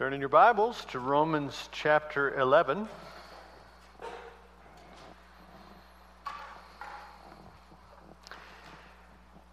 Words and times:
Turn 0.00 0.14
in 0.14 0.20
your 0.20 0.30
Bibles 0.30 0.86
to 0.92 0.98
Romans 0.98 1.68
chapter 1.72 2.40
11. 2.40 2.88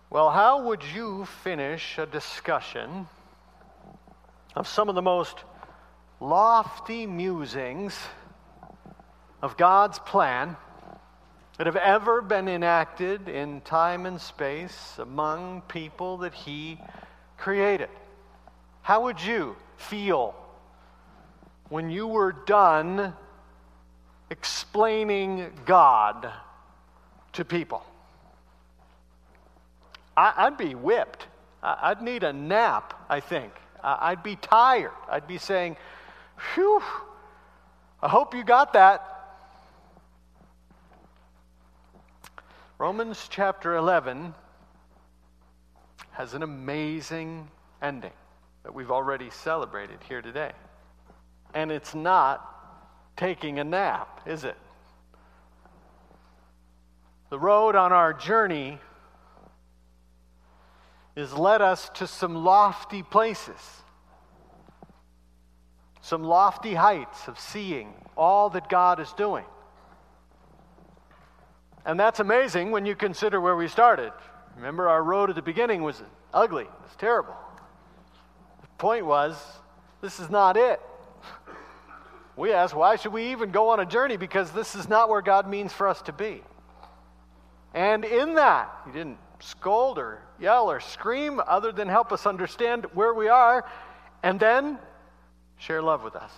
Well, 0.09 0.29
how 0.29 0.61
would 0.63 0.83
you 0.85 1.25
finish 1.25 1.97
a 1.97 2.05
discussion 2.05 3.09
of 4.55 4.69
some 4.69 4.87
of 4.87 4.95
the 4.95 5.01
most 5.01 5.43
lofty 6.21 7.05
musings 7.05 7.99
of 9.41 9.57
God's 9.57 9.99
plan 9.99 10.55
that 11.57 11.67
have 11.67 11.75
ever 11.75 12.21
been 12.21 12.47
enacted 12.47 13.27
in 13.27 13.59
time 13.59 14.05
and 14.05 14.21
space 14.21 14.97
among 14.97 15.63
people 15.63 16.19
that 16.19 16.33
He 16.33 16.79
created? 17.37 17.89
How 18.87 19.01
would 19.01 19.21
you 19.21 19.57
feel 19.75 20.33
when 21.67 21.89
you 21.89 22.07
were 22.07 22.31
done 22.31 23.13
explaining 24.29 25.51
God 25.65 26.31
to 27.33 27.43
people? 27.43 27.85
I, 30.15 30.47
would 30.47 30.57
be 30.57 30.73
whipped. 30.73 31.27
I'd 31.61 32.01
need 32.01 32.23
a 32.23 32.31
nap, 32.31 32.93
I 33.09 33.19
think. 33.19 33.51
I'd 33.83 34.23
be 34.23 34.37
tired. 34.37 34.93
I'd 35.09 35.27
be 35.27 35.37
saying, 35.37 35.75
Phew, 36.53 36.81
I 38.01 38.07
hope 38.07 38.33
you 38.33 38.45
got 38.45 38.71
that. 38.71 39.35
Romans 42.77 43.27
chapter 43.29 43.75
11 43.75 44.33
has 46.11 46.33
an 46.33 46.41
amazing 46.41 47.49
ending 47.81 48.13
that 48.67 48.73
we've 48.73 48.91
already 48.91 49.29
celebrated 49.29 49.97
here 50.09 50.21
today. 50.21 50.51
And 51.53 51.71
it's 51.71 51.95
not 51.95 53.15
taking 53.15 53.59
a 53.59 53.63
nap, 53.63 54.19
is 54.25 54.43
it? 54.43 54.57
The 57.29 57.39
road 57.39 57.77
on 57.77 57.93
our 57.93 58.11
journey 58.11 58.79
has 61.15 61.33
led 61.33 61.61
us 61.61 61.89
to 61.93 62.07
some 62.07 62.35
lofty 62.35 63.03
places, 63.03 63.55
some 66.01 66.25
lofty 66.25 66.73
heights 66.73 67.29
of 67.29 67.39
seeing 67.39 67.93
all 68.17 68.49
that 68.49 68.67
God 68.67 68.99
is 68.99 69.13
doing. 69.13 69.45
And 71.85 71.97
that's 71.97 72.19
amazing 72.19 72.71
when 72.71 72.85
you 72.85 72.95
consider 72.95 73.39
where 73.39 73.55
we 73.55 73.69
started. 73.69 74.11
Remember, 74.57 74.89
our 74.89 75.01
road 75.01 75.29
at 75.29 75.37
the 75.37 75.41
beginning 75.41 75.83
was 75.83 76.03
ugly, 76.33 76.63
it 76.63 76.81
was 76.83 76.97
terrible. 76.97 77.33
Point 78.77 79.05
was, 79.05 79.35
this 80.01 80.19
is 80.19 80.29
not 80.29 80.57
it. 80.57 80.79
We 82.35 82.53
asked, 82.53 82.75
why 82.75 82.97
should 82.97 83.13
we 83.13 83.31
even 83.31 83.49
go 83.49 83.69
on 83.69 83.79
a 83.79 83.85
journey? 83.85 84.17
Because 84.17 84.51
this 84.51 84.75
is 84.75 84.87
not 84.87 85.09
where 85.09 85.23
God 85.23 85.49
means 85.49 85.73
for 85.73 85.87
us 85.87 86.01
to 86.03 86.13
be. 86.13 86.43
And 87.73 88.05
in 88.05 88.35
that, 88.35 88.69
He 88.85 88.91
didn't 88.91 89.17
scold 89.39 89.97
or 89.97 90.21
yell 90.39 90.69
or 90.69 90.79
scream 90.79 91.41
other 91.45 91.71
than 91.71 91.87
help 91.87 92.11
us 92.11 92.25
understand 92.25 92.85
where 92.93 93.13
we 93.13 93.27
are 93.27 93.65
and 94.23 94.39
then 94.39 94.77
share 95.57 95.81
love 95.81 96.03
with 96.03 96.15
us. 96.15 96.31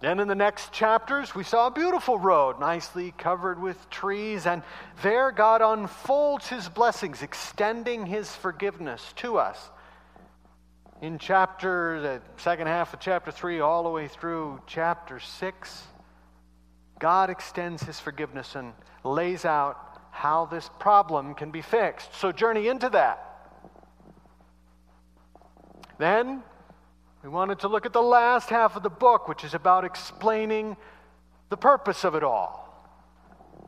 Then 0.00 0.20
in 0.20 0.28
the 0.28 0.34
next 0.34 0.72
chapters, 0.72 1.34
we 1.34 1.42
saw 1.42 1.68
a 1.68 1.70
beautiful 1.70 2.18
road, 2.18 2.60
nicely 2.60 3.14
covered 3.16 3.60
with 3.60 3.88
trees, 3.88 4.46
and 4.46 4.62
there 5.02 5.32
God 5.32 5.62
unfolds 5.62 6.48
his 6.48 6.68
blessings, 6.68 7.22
extending 7.22 8.04
his 8.04 8.34
forgiveness 8.34 9.14
to 9.16 9.38
us. 9.38 9.70
In 11.00 11.18
chapter, 11.18 12.00
the 12.00 12.22
second 12.36 12.66
half 12.66 12.92
of 12.92 13.00
chapter 13.00 13.30
3, 13.30 13.60
all 13.60 13.84
the 13.84 13.90
way 13.90 14.06
through 14.06 14.60
chapter 14.66 15.18
6, 15.18 15.82
God 16.98 17.30
extends 17.30 17.82
his 17.82 17.98
forgiveness 17.98 18.54
and 18.54 18.72
lays 19.02 19.44
out 19.44 20.00
how 20.10 20.46
this 20.46 20.70
problem 20.78 21.34
can 21.34 21.50
be 21.50 21.62
fixed. 21.62 22.14
So, 22.14 22.32
journey 22.32 22.68
into 22.68 22.88
that. 22.90 23.22
Then, 25.98 26.42
we 27.26 27.32
wanted 27.32 27.58
to 27.58 27.66
look 27.66 27.84
at 27.84 27.92
the 27.92 28.00
last 28.00 28.50
half 28.50 28.76
of 28.76 28.84
the 28.84 28.88
book, 28.88 29.26
which 29.26 29.42
is 29.42 29.52
about 29.52 29.84
explaining 29.84 30.76
the 31.48 31.56
purpose 31.56 32.04
of 32.04 32.14
it 32.14 32.22
all. 32.22 32.88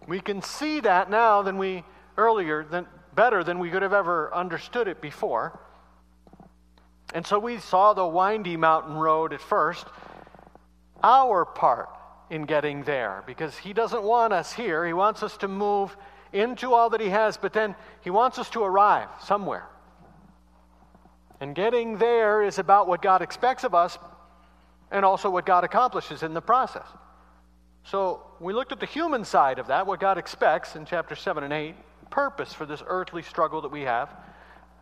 We 0.06 0.20
can 0.20 0.42
see 0.42 0.78
that 0.78 1.10
now 1.10 1.42
than 1.42 1.58
we 1.58 1.82
earlier, 2.16 2.62
than, 2.62 2.86
better 3.16 3.42
than 3.42 3.58
we 3.58 3.68
could 3.68 3.82
have 3.82 3.92
ever 3.92 4.32
understood 4.32 4.86
it 4.86 5.00
before. 5.00 5.58
And 7.12 7.26
so 7.26 7.40
we 7.40 7.58
saw 7.58 7.94
the 7.94 8.06
windy 8.06 8.56
mountain 8.56 8.94
road 8.94 9.32
at 9.32 9.40
first, 9.40 9.88
our 11.02 11.44
part 11.44 11.88
in 12.30 12.44
getting 12.44 12.84
there, 12.84 13.24
because 13.26 13.58
he 13.58 13.72
doesn't 13.72 14.04
want 14.04 14.32
us 14.32 14.52
here. 14.52 14.86
He 14.86 14.92
wants 14.92 15.24
us 15.24 15.36
to 15.38 15.48
move 15.48 15.96
into 16.32 16.74
all 16.74 16.90
that 16.90 17.00
He 17.00 17.08
has, 17.08 17.36
but 17.36 17.52
then 17.52 17.74
He 18.02 18.10
wants 18.10 18.38
us 18.38 18.50
to 18.50 18.62
arrive 18.62 19.08
somewhere. 19.24 19.66
And 21.40 21.54
getting 21.54 21.98
there 21.98 22.42
is 22.42 22.58
about 22.58 22.88
what 22.88 23.02
God 23.02 23.22
expects 23.22 23.64
of 23.64 23.74
us 23.74 23.98
and 24.90 25.04
also 25.04 25.30
what 25.30 25.46
God 25.46 25.64
accomplishes 25.64 26.22
in 26.22 26.34
the 26.34 26.40
process. 26.40 26.86
So 27.84 28.22
we 28.40 28.52
looked 28.52 28.72
at 28.72 28.80
the 28.80 28.86
human 28.86 29.24
side 29.24 29.58
of 29.58 29.68
that, 29.68 29.86
what 29.86 30.00
God 30.00 30.18
expects 30.18 30.76
in 30.76 30.84
chapter 30.84 31.14
7 31.14 31.44
and 31.44 31.52
8, 31.52 31.74
purpose 32.10 32.52
for 32.52 32.66
this 32.66 32.82
earthly 32.86 33.22
struggle 33.22 33.60
that 33.62 33.70
we 33.70 33.82
have. 33.82 34.10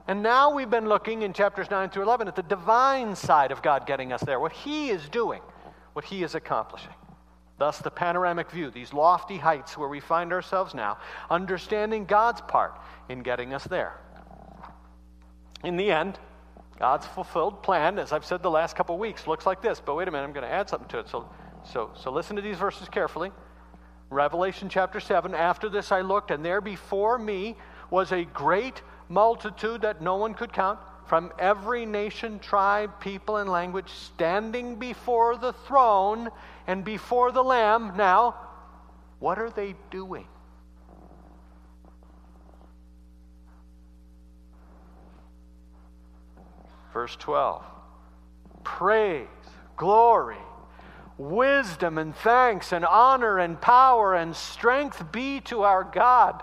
And 0.08 0.22
now 0.22 0.54
we've 0.54 0.70
been 0.70 0.88
looking 0.88 1.22
in 1.22 1.32
chapters 1.32 1.70
9 1.70 1.90
through 1.90 2.04
11 2.04 2.28
at 2.28 2.36
the 2.36 2.42
divine 2.42 3.16
side 3.16 3.50
of 3.50 3.62
God 3.62 3.86
getting 3.86 4.12
us 4.12 4.22
there, 4.22 4.38
what 4.38 4.52
He 4.52 4.90
is 4.90 5.08
doing, 5.08 5.42
what 5.92 6.04
He 6.04 6.22
is 6.22 6.34
accomplishing. 6.34 6.94
Thus, 7.58 7.78
the 7.78 7.90
panoramic 7.90 8.50
view, 8.50 8.70
these 8.70 8.92
lofty 8.92 9.38
heights 9.38 9.78
where 9.78 9.88
we 9.88 10.00
find 10.00 10.32
ourselves 10.32 10.74
now, 10.74 10.98
understanding 11.30 12.04
God's 12.04 12.40
part 12.42 12.78
in 13.08 13.22
getting 13.22 13.54
us 13.54 13.64
there. 13.64 13.98
In 15.64 15.76
the 15.76 15.90
end, 15.90 16.18
God's 16.78 17.06
fulfilled 17.06 17.62
plan, 17.62 17.98
as 17.98 18.12
I've 18.12 18.24
said 18.24 18.42
the 18.42 18.50
last 18.50 18.76
couple 18.76 18.98
weeks, 18.98 19.26
looks 19.26 19.46
like 19.46 19.62
this. 19.62 19.80
But 19.80 19.94
wait 19.94 20.08
a 20.08 20.10
minute, 20.10 20.24
I'm 20.24 20.32
going 20.32 20.46
to 20.46 20.52
add 20.52 20.68
something 20.68 20.88
to 20.88 20.98
it. 20.98 21.08
So, 21.08 21.28
so, 21.64 21.90
so 21.94 22.10
listen 22.12 22.36
to 22.36 22.42
these 22.42 22.58
verses 22.58 22.88
carefully. 22.88 23.32
Revelation 24.10 24.68
chapter 24.68 25.00
7 25.00 25.34
After 25.34 25.68
this 25.68 25.90
I 25.90 26.02
looked, 26.02 26.30
and 26.30 26.44
there 26.44 26.60
before 26.60 27.18
me 27.18 27.56
was 27.90 28.12
a 28.12 28.24
great 28.24 28.82
multitude 29.08 29.82
that 29.82 30.02
no 30.02 30.16
one 30.16 30.34
could 30.34 30.52
count 30.52 30.78
from 31.06 31.32
every 31.38 31.86
nation, 31.86 32.38
tribe, 32.38 33.00
people, 33.00 33.36
and 33.36 33.48
language 33.48 33.88
standing 33.88 34.76
before 34.76 35.36
the 35.36 35.52
throne 35.52 36.28
and 36.66 36.84
before 36.84 37.32
the 37.32 37.42
Lamb. 37.42 37.96
Now, 37.96 38.34
what 39.18 39.38
are 39.38 39.50
they 39.50 39.76
doing? 39.90 40.26
Verse 46.96 47.16
12 47.16 47.62
Praise, 48.64 49.28
glory, 49.76 50.38
wisdom, 51.18 51.98
and 51.98 52.16
thanks, 52.16 52.72
and 52.72 52.86
honor, 52.86 53.38
and 53.38 53.60
power, 53.60 54.14
and 54.14 54.34
strength 54.34 55.12
be 55.12 55.42
to 55.42 55.60
our 55.64 55.84
God 55.84 56.42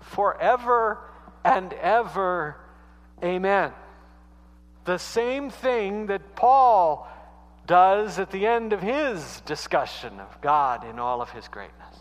forever 0.00 0.98
and 1.44 1.72
ever. 1.74 2.56
Amen. 3.22 3.70
The 4.86 4.98
same 4.98 5.50
thing 5.50 6.06
that 6.06 6.34
Paul 6.34 7.08
does 7.68 8.18
at 8.18 8.32
the 8.32 8.44
end 8.44 8.72
of 8.72 8.82
his 8.82 9.40
discussion 9.42 10.18
of 10.18 10.40
God 10.40 10.84
in 10.84 10.98
all 10.98 11.22
of 11.22 11.30
his 11.30 11.46
greatness. 11.46 11.96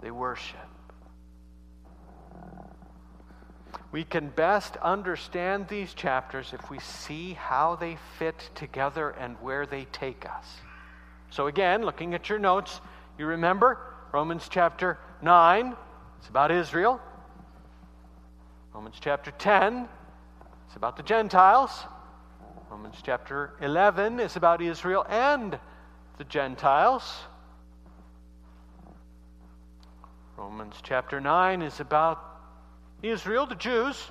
They 0.00 0.12
worship. 0.12 0.60
We 3.94 4.02
can 4.02 4.30
best 4.30 4.76
understand 4.78 5.68
these 5.68 5.94
chapters 5.94 6.52
if 6.52 6.68
we 6.68 6.80
see 6.80 7.34
how 7.34 7.76
they 7.76 7.96
fit 8.18 8.50
together 8.56 9.10
and 9.10 9.36
where 9.40 9.66
they 9.66 9.84
take 9.92 10.26
us. 10.28 10.44
So, 11.30 11.46
again, 11.46 11.82
looking 11.82 12.12
at 12.12 12.28
your 12.28 12.40
notes, 12.40 12.80
you 13.16 13.26
remember 13.26 13.78
Romans 14.10 14.48
chapter 14.50 14.98
9, 15.22 15.76
it's 16.18 16.28
about 16.28 16.50
Israel. 16.50 17.00
Romans 18.74 18.96
chapter 19.00 19.30
10, 19.30 19.86
it's 20.66 20.74
about 20.74 20.96
the 20.96 21.04
Gentiles. 21.04 21.84
Romans 22.68 22.96
chapter 23.00 23.52
11 23.60 24.18
is 24.18 24.34
about 24.34 24.60
Israel 24.60 25.06
and 25.08 25.56
the 26.18 26.24
Gentiles. 26.24 27.14
Romans 30.36 30.74
chapter 30.82 31.20
9 31.20 31.62
is 31.62 31.78
about 31.78 32.33
Israel, 33.04 33.46
the 33.46 33.54
Jews. 33.54 34.10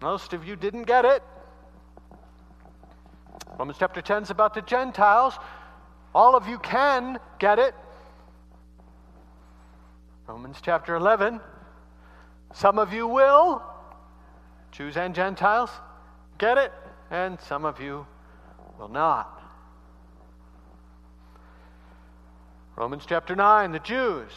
Most 0.00 0.32
of 0.32 0.46
you 0.46 0.56
didn't 0.56 0.84
get 0.84 1.04
it. 1.04 1.22
Romans 3.58 3.78
chapter 3.78 4.00
10 4.00 4.22
is 4.22 4.30
about 4.30 4.54
the 4.54 4.62
Gentiles. 4.62 5.34
All 6.14 6.34
of 6.34 6.48
you 6.48 6.58
can 6.58 7.18
get 7.38 7.58
it. 7.58 7.74
Romans 10.26 10.58
chapter 10.62 10.94
11, 10.94 11.40
some 12.54 12.78
of 12.78 12.92
you 12.92 13.06
will. 13.06 13.62
Jews 14.70 14.96
and 14.96 15.14
Gentiles. 15.14 15.70
get 16.38 16.56
it, 16.56 16.72
and 17.10 17.38
some 17.40 17.64
of 17.64 17.80
you 17.80 18.06
will 18.78 18.88
not. 18.88 19.42
Romans 22.76 23.04
chapter 23.06 23.36
9, 23.36 23.72
the 23.72 23.78
Jews, 23.80 24.30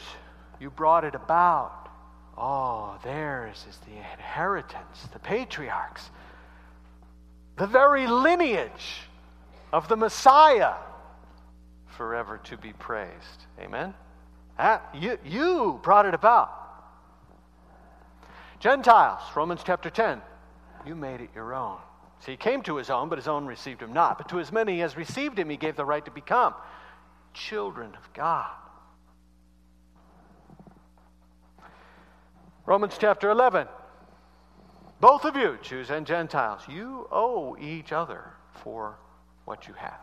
you 0.60 0.70
brought 0.70 1.06
it 1.06 1.16
about. 1.16 1.83
Oh, 2.38 2.98
theirs 3.04 3.66
is 3.70 3.78
the 3.80 3.96
inheritance, 3.96 5.08
the 5.12 5.20
patriarchs, 5.20 6.10
the 7.58 7.68
very 7.68 8.08
lineage 8.08 9.02
of 9.72 9.88
the 9.88 9.96
Messiah, 9.96 10.74
forever 11.98 12.40
to 12.46 12.58
be 12.58 12.74
praised. 12.74 13.46
Amen? 13.60 13.94
That, 14.58 14.90
you, 14.94 15.18
you 15.24 15.80
brought 15.84 16.06
it 16.06 16.14
about. 16.14 16.52
Gentiles, 18.60 19.22
Romans 19.36 19.62
chapter 19.64 19.90
10, 19.90 20.22
you 20.86 20.96
made 20.96 21.22
it 21.22 21.30
your 21.36 21.54
own. 21.54 21.78
See, 22.22 22.32
he 22.32 22.38
came 22.38 22.62
to 22.64 22.78
his 22.78 22.90
own, 22.90 23.10
but 23.10 23.18
his 23.18 23.28
own 23.28 23.46
received 23.46 23.82
him 23.82 23.92
not. 23.92 24.18
But 24.18 24.30
to 24.30 24.40
as 24.40 24.52
many 24.52 24.82
as 24.82 24.96
received 24.96 25.38
him, 25.38 25.50
he 25.50 25.58
gave 25.58 25.76
the 25.76 25.86
right 25.86 26.04
to 26.06 26.12
become 26.12 26.54
children 27.34 27.94
of 27.96 28.14
God. 28.14 28.50
Romans 32.66 32.96
chapter 32.98 33.30
11. 33.30 33.68
Both 35.02 35.26
of 35.26 35.36
you, 35.36 35.58
Jews 35.62 35.90
and 35.90 36.08
Gentiles, 36.08 36.62
you 36.70 37.08
owe 37.12 37.58
each 37.60 37.92
other 37.92 38.24
for 38.64 38.98
what 39.44 39.68
you 39.68 39.74
have. 39.74 40.00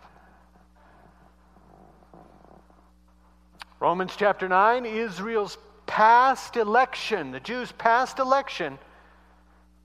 Romans 3.79 4.13
chapter 4.15 4.47
9, 4.47 4.85
Israel's 4.85 5.57
past 5.87 6.59
election, 6.59 7.31
the 7.31 7.41
Jews' 7.41 7.73
past 7.73 8.19
election, 8.19 8.79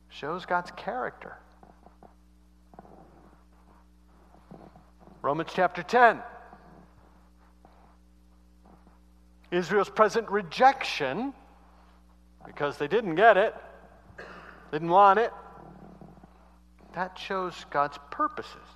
shows 0.09 0.45
God's 0.45 0.71
character. 0.71 1.37
Romans 5.21 5.49
chapter 5.55 5.81
10, 5.81 6.21
Israel's 9.51 9.89
present 9.89 10.29
rejection 10.29 11.33
because 12.45 12.77
they 12.77 12.87
didn't 12.87 13.15
get 13.15 13.37
it, 13.37 13.55
didn't 14.71 14.89
want 14.89 15.19
it. 15.19 15.31
That 16.93 17.17
shows 17.17 17.53
God's 17.71 17.97
purposes, 18.11 18.67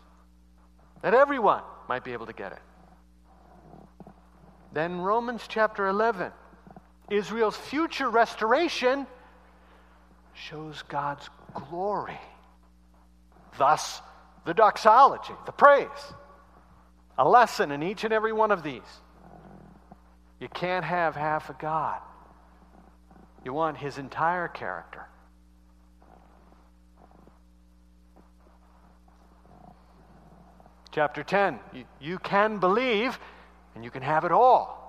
that 1.02 1.14
everyone 1.14 1.64
might 1.88 2.04
be 2.04 2.14
able 2.14 2.26
to 2.26 2.34
get 2.34 2.52
it. 2.52 2.62
Then 4.74 5.02
Romans 5.02 5.44
chapter 5.48 5.88
11, 5.88 6.32
Israel's 7.10 7.58
future 7.58 8.10
restoration 8.10 9.08
shows 10.34 10.84
God's 10.84 11.30
glory. 11.54 12.20
Thus, 13.58 14.02
the 14.46 14.54
doxology, 14.54 15.34
the 15.46 15.52
praise. 15.52 15.88
A 17.18 17.28
lesson 17.28 17.72
in 17.72 17.84
each 17.84 18.04
and 18.04 18.14
every 18.14 18.32
one 18.32 18.52
of 18.52 18.64
these. 18.64 18.82
You 20.40 20.48
can't 20.48 20.86
have 20.86 21.16
half 21.16 21.50
a 21.50 21.54
God. 21.60 22.00
You 23.44 23.54
want 23.54 23.78
his 23.78 23.98
entire 23.98 24.48
character. 24.48 25.08
Chapter 30.92 31.24
10 31.24 31.60
you, 31.74 31.86
you 32.02 32.20
can 32.20 32.58
believe 32.58 33.20
and 33.76 33.84
you 33.84 33.92
can 33.92 34.02
have 34.02 34.26
it 34.26 34.32
all. 34.32 34.80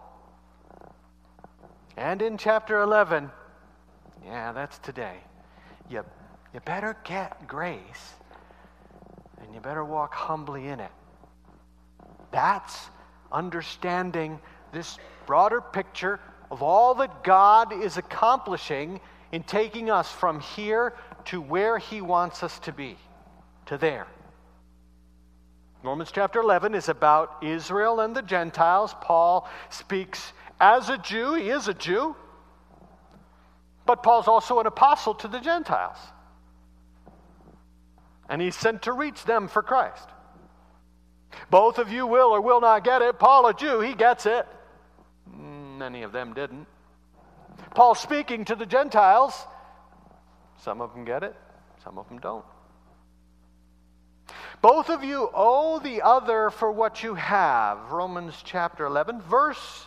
And 1.96 2.22
in 2.22 2.38
chapter 2.38 2.80
11, 2.80 3.30
yeah, 4.24 4.52
that's 4.52 4.78
today, 4.78 5.18
you, 5.88 6.04
you 6.54 6.60
better 6.60 6.96
get 7.04 7.46
grace 7.46 8.14
and 9.42 9.54
you 9.54 9.60
better 9.60 9.84
walk 9.84 10.14
humbly 10.14 10.68
in 10.68 10.80
it. 10.80 10.90
That's 12.30 12.88
understanding 13.30 14.40
this 14.72 14.98
broader 15.26 15.60
picture 15.60 16.20
of 16.50 16.62
all 16.62 16.94
that 16.96 17.22
God 17.22 17.72
is 17.72 17.96
accomplishing 17.96 19.00
in 19.32 19.42
taking 19.42 19.90
us 19.90 20.10
from 20.10 20.40
here 20.40 20.94
to 21.26 21.40
where 21.40 21.78
He 21.78 22.00
wants 22.00 22.42
us 22.42 22.58
to 22.60 22.72
be, 22.72 22.96
to 23.66 23.78
there. 23.78 24.06
Romans 25.82 26.10
chapter 26.12 26.40
11 26.40 26.74
is 26.74 26.88
about 26.88 27.36
Israel 27.42 28.00
and 28.00 28.14
the 28.14 28.22
Gentiles. 28.22 28.94
Paul 29.00 29.48
speaks 29.70 30.32
as 30.60 30.90
a 30.90 30.98
Jew, 30.98 31.34
he 31.34 31.48
is 31.48 31.68
a 31.68 31.74
Jew, 31.74 32.14
but 33.86 34.02
Paul's 34.02 34.28
also 34.28 34.60
an 34.60 34.66
apostle 34.66 35.14
to 35.14 35.28
the 35.28 35.40
Gentiles. 35.40 35.96
And 38.28 38.42
he's 38.42 38.54
sent 38.54 38.82
to 38.82 38.92
reach 38.92 39.24
them 39.24 39.48
for 39.48 39.62
Christ. 39.62 40.06
Both 41.48 41.78
of 41.78 41.90
you 41.90 42.06
will 42.06 42.28
or 42.28 42.40
will 42.40 42.60
not 42.60 42.84
get 42.84 43.00
it. 43.00 43.18
Paul, 43.18 43.46
a 43.46 43.54
Jew, 43.54 43.80
he 43.80 43.94
gets 43.94 44.26
it. 44.26 44.46
Many 45.80 46.02
of 46.02 46.12
them 46.12 46.34
didn't. 46.34 46.66
Paul 47.74 47.94
speaking 47.94 48.44
to 48.44 48.54
the 48.54 48.66
Gentiles. 48.66 49.46
Some 50.58 50.82
of 50.82 50.92
them 50.92 51.06
get 51.06 51.22
it, 51.22 51.34
some 51.82 51.96
of 51.96 52.06
them 52.10 52.18
don't. 52.18 52.44
Both 54.60 54.90
of 54.90 55.02
you 55.02 55.30
owe 55.32 55.78
the 55.78 56.02
other 56.02 56.50
for 56.50 56.70
what 56.70 57.02
you 57.02 57.14
have. 57.14 57.92
Romans 57.92 58.34
chapter 58.44 58.84
11, 58.84 59.22
verse 59.22 59.86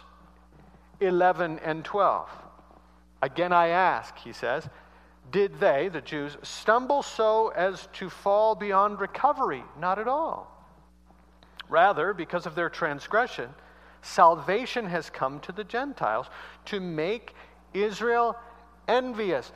11 1.00 1.60
and 1.60 1.86
12. 1.86 2.28
Again, 3.22 3.54
I 3.54 3.68
ask, 3.68 4.18
he 4.18 4.34
says, 4.34 4.68
did 5.30 5.60
they, 5.60 5.90
the 5.90 6.02
Jews, 6.02 6.38
stumble 6.42 7.04
so 7.04 7.50
as 7.50 7.88
to 7.94 8.10
fall 8.10 8.56
beyond 8.56 9.00
recovery? 9.00 9.64
Not 9.80 10.00
at 10.00 10.08
all. 10.08 10.50
Rather, 11.70 12.16
because 12.16 12.48
of 12.48 12.56
their 12.56 12.72
transgression, 12.72 13.54
salvation 14.04 14.86
has 14.86 15.10
come 15.10 15.40
to 15.42 15.52
the 15.52 15.64
Gentiles 15.64 16.28
to 16.66 16.80
make 16.80 17.34
Israel 17.74 18.36
envious. 18.88 19.52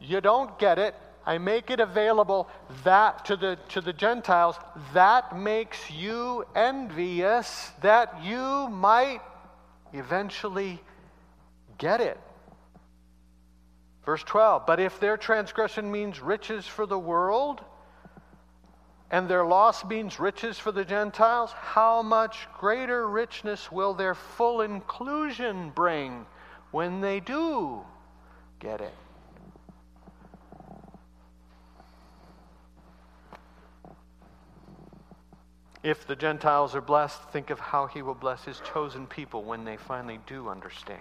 You 0.00 0.20
don't 0.20 0.58
get 0.58 0.78
it. 0.78 0.94
I 1.26 1.38
make 1.38 1.70
it 1.70 1.80
available 1.80 2.48
that 2.84 3.24
to 3.26 3.36
the 3.36 3.58
to 3.70 3.80
the 3.80 3.94
Gentiles 3.94 4.56
that 4.92 5.36
makes 5.36 5.90
you 5.90 6.44
envious 6.54 7.70
that 7.80 8.22
you 8.22 8.68
might 8.68 9.20
eventually 9.94 10.82
get 11.78 12.02
it. 12.02 12.20
Verse 14.04 14.22
12, 14.22 14.66
but 14.66 14.80
if 14.80 15.00
their 15.00 15.16
transgression 15.16 15.90
means 15.90 16.20
riches 16.20 16.66
for 16.66 16.84
the 16.84 16.98
world, 16.98 17.64
and 19.14 19.28
their 19.28 19.46
loss 19.46 19.84
means 19.84 20.18
riches 20.18 20.58
for 20.58 20.72
the 20.72 20.84
Gentiles, 20.84 21.52
how 21.52 22.02
much 22.02 22.48
greater 22.58 23.08
richness 23.08 23.70
will 23.70 23.94
their 23.94 24.12
full 24.12 24.60
inclusion 24.60 25.70
bring 25.70 26.26
when 26.72 27.00
they 27.00 27.20
do 27.20 27.80
get 28.58 28.80
it? 28.80 28.92
If 35.84 36.08
the 36.08 36.16
Gentiles 36.16 36.74
are 36.74 36.80
blessed, 36.80 37.22
think 37.30 37.50
of 37.50 37.60
how 37.60 37.86
he 37.86 38.02
will 38.02 38.16
bless 38.16 38.42
his 38.42 38.60
chosen 38.72 39.06
people 39.06 39.44
when 39.44 39.64
they 39.64 39.76
finally 39.76 40.18
do 40.26 40.48
understand. 40.48 40.98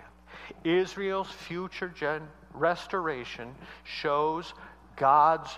Israel's 0.63 1.31
future 1.31 1.89
gen- 1.89 2.27
restoration 2.53 3.55
shows 3.83 4.53
God's 4.97 5.57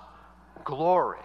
glory 0.63 1.19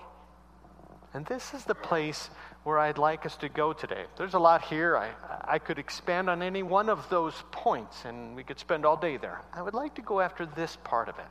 and 1.13 1.27
this 1.27 1.55
is 1.55 1.65
the 1.65 1.75
place 1.75 2.31
where 2.63 2.79
I'd 2.79 2.99
like 2.99 3.27
us 3.27 3.37
to 3.37 3.49
go 3.49 3.73
today. 3.73 4.05
There's 4.17 4.35
a 4.35 4.39
lot 4.39 4.63
here. 4.63 4.97
I, 4.97 5.11
I 5.45 5.59
could 5.59 5.79
expand 5.79 6.31
on 6.31 6.43
any 6.43 6.63
one 6.63 6.89
of 6.89 7.09
those 7.09 7.35
points, 7.51 8.05
and 8.05 8.37
we 8.37 8.45
could 8.45 8.59
spend 8.59 8.85
all 8.85 8.97
day 8.97 9.17
there. 9.17 9.41
I 9.53 9.63
would 9.63 9.75
like 9.75 9.95
to 9.97 10.03
go 10.03 10.21
after 10.21 10.47
this 10.47 10.77
part 10.85 11.09
of 11.09 11.19
it. 11.19 11.25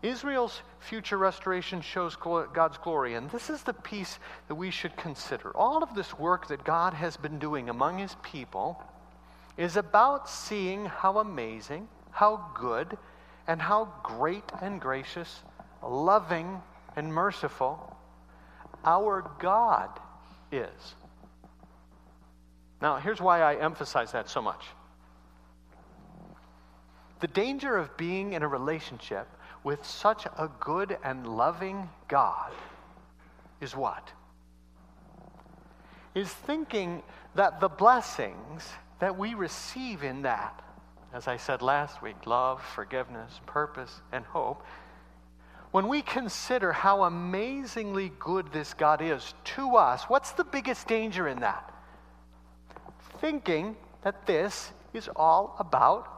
Israel's 0.00 0.62
future 0.78 1.18
restoration 1.18 1.80
shows 1.80 2.14
God's 2.14 2.78
glory, 2.78 3.14
and 3.14 3.28
this 3.30 3.50
is 3.50 3.64
the 3.64 3.72
piece 3.72 4.20
that 4.46 4.54
we 4.54 4.70
should 4.70 4.96
consider. 4.96 5.50
All 5.56 5.82
of 5.82 5.94
this 5.94 6.16
work 6.16 6.46
that 6.48 6.62
God 6.62 6.94
has 6.94 7.16
been 7.16 7.40
doing 7.40 7.68
among 7.68 7.98
his 7.98 8.14
people 8.22 8.80
is 9.56 9.76
about 9.76 10.30
seeing 10.30 10.86
how 10.86 11.18
amazing, 11.18 11.88
how 12.12 12.48
good, 12.54 12.96
and 13.48 13.60
how 13.60 13.92
great 14.04 14.44
and 14.62 14.80
gracious, 14.80 15.42
loving, 15.82 16.62
and 16.98 17.14
merciful 17.14 17.96
our 18.84 19.30
God 19.38 19.88
is. 20.50 20.94
Now, 22.82 22.96
here's 22.96 23.20
why 23.20 23.40
I 23.40 23.54
emphasize 23.54 24.12
that 24.12 24.28
so 24.28 24.42
much. 24.42 24.64
The 27.20 27.28
danger 27.28 27.76
of 27.76 27.96
being 27.96 28.32
in 28.32 28.42
a 28.42 28.48
relationship 28.48 29.28
with 29.62 29.84
such 29.84 30.26
a 30.26 30.50
good 30.60 30.98
and 31.04 31.26
loving 31.36 31.88
God 32.08 32.52
is 33.60 33.76
what? 33.76 34.12
Is 36.14 36.28
thinking 36.32 37.02
that 37.36 37.60
the 37.60 37.68
blessings 37.68 38.68
that 38.98 39.16
we 39.16 39.34
receive 39.34 40.02
in 40.02 40.22
that, 40.22 40.62
as 41.12 41.28
I 41.28 41.36
said 41.36 41.62
last 41.62 42.02
week, 42.02 42.26
love, 42.26 42.60
forgiveness, 42.74 43.40
purpose, 43.46 44.00
and 44.10 44.24
hope, 44.24 44.64
when 45.70 45.88
we 45.88 46.02
consider 46.02 46.72
how 46.72 47.04
amazingly 47.04 48.10
good 48.18 48.52
this 48.52 48.74
God 48.74 49.02
is 49.02 49.34
to 49.56 49.76
us, 49.76 50.04
what's 50.04 50.32
the 50.32 50.44
biggest 50.44 50.88
danger 50.88 51.28
in 51.28 51.40
that? 51.40 51.72
Thinking 53.20 53.76
that 54.02 54.26
this 54.26 54.72
is 54.94 55.08
all 55.14 55.56
about 55.58 56.08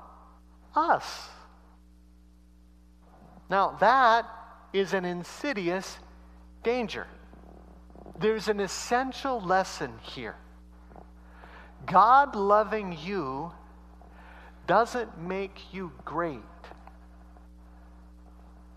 us. 0.75 1.29
Now, 3.49 3.77
that 3.81 4.27
is 4.73 4.95
an 4.95 5.05
insidious 5.05 5.99
danger. 6.63 7.07
There's 8.19 8.49
an 8.49 8.61
essential 8.61 9.41
lesson 9.41 9.93
here. 10.03 10.37
God 11.87 12.37
loving 12.37 12.97
you 13.03 13.51
doesn't 14.67 15.19
make 15.19 15.73
you 15.73 15.91
great, 16.05 16.43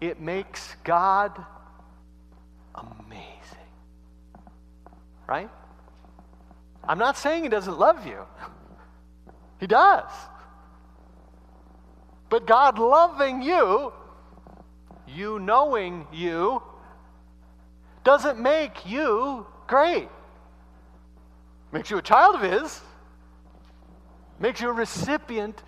it 0.08 0.20
makes 0.20 0.76
God 0.84 1.32
amazing. 2.76 3.30
Right? 5.28 5.50
I'm 6.84 6.98
not 6.98 7.18
saying 7.18 7.44
He 7.44 7.50
doesn't 7.50 7.80
love 7.80 8.06
you, 8.06 8.20
He 9.60 9.68
does. 9.68 10.12
But 12.30 12.48
God 12.48 12.80
loving 12.80 13.42
you, 13.42 13.94
you 15.08 15.40
knowing 15.40 16.08
you, 16.12 16.62
doesn't 18.04 18.40
make 18.40 18.86
you 18.86 19.46
great. 19.68 20.10
Makes 21.72 21.92
you 21.92 21.98
a 21.98 22.02
child 22.02 22.36
of 22.36 22.42
His, 22.42 22.82
makes 24.40 24.60
you 24.60 24.70
a 24.70 24.74
recipient 24.74 25.64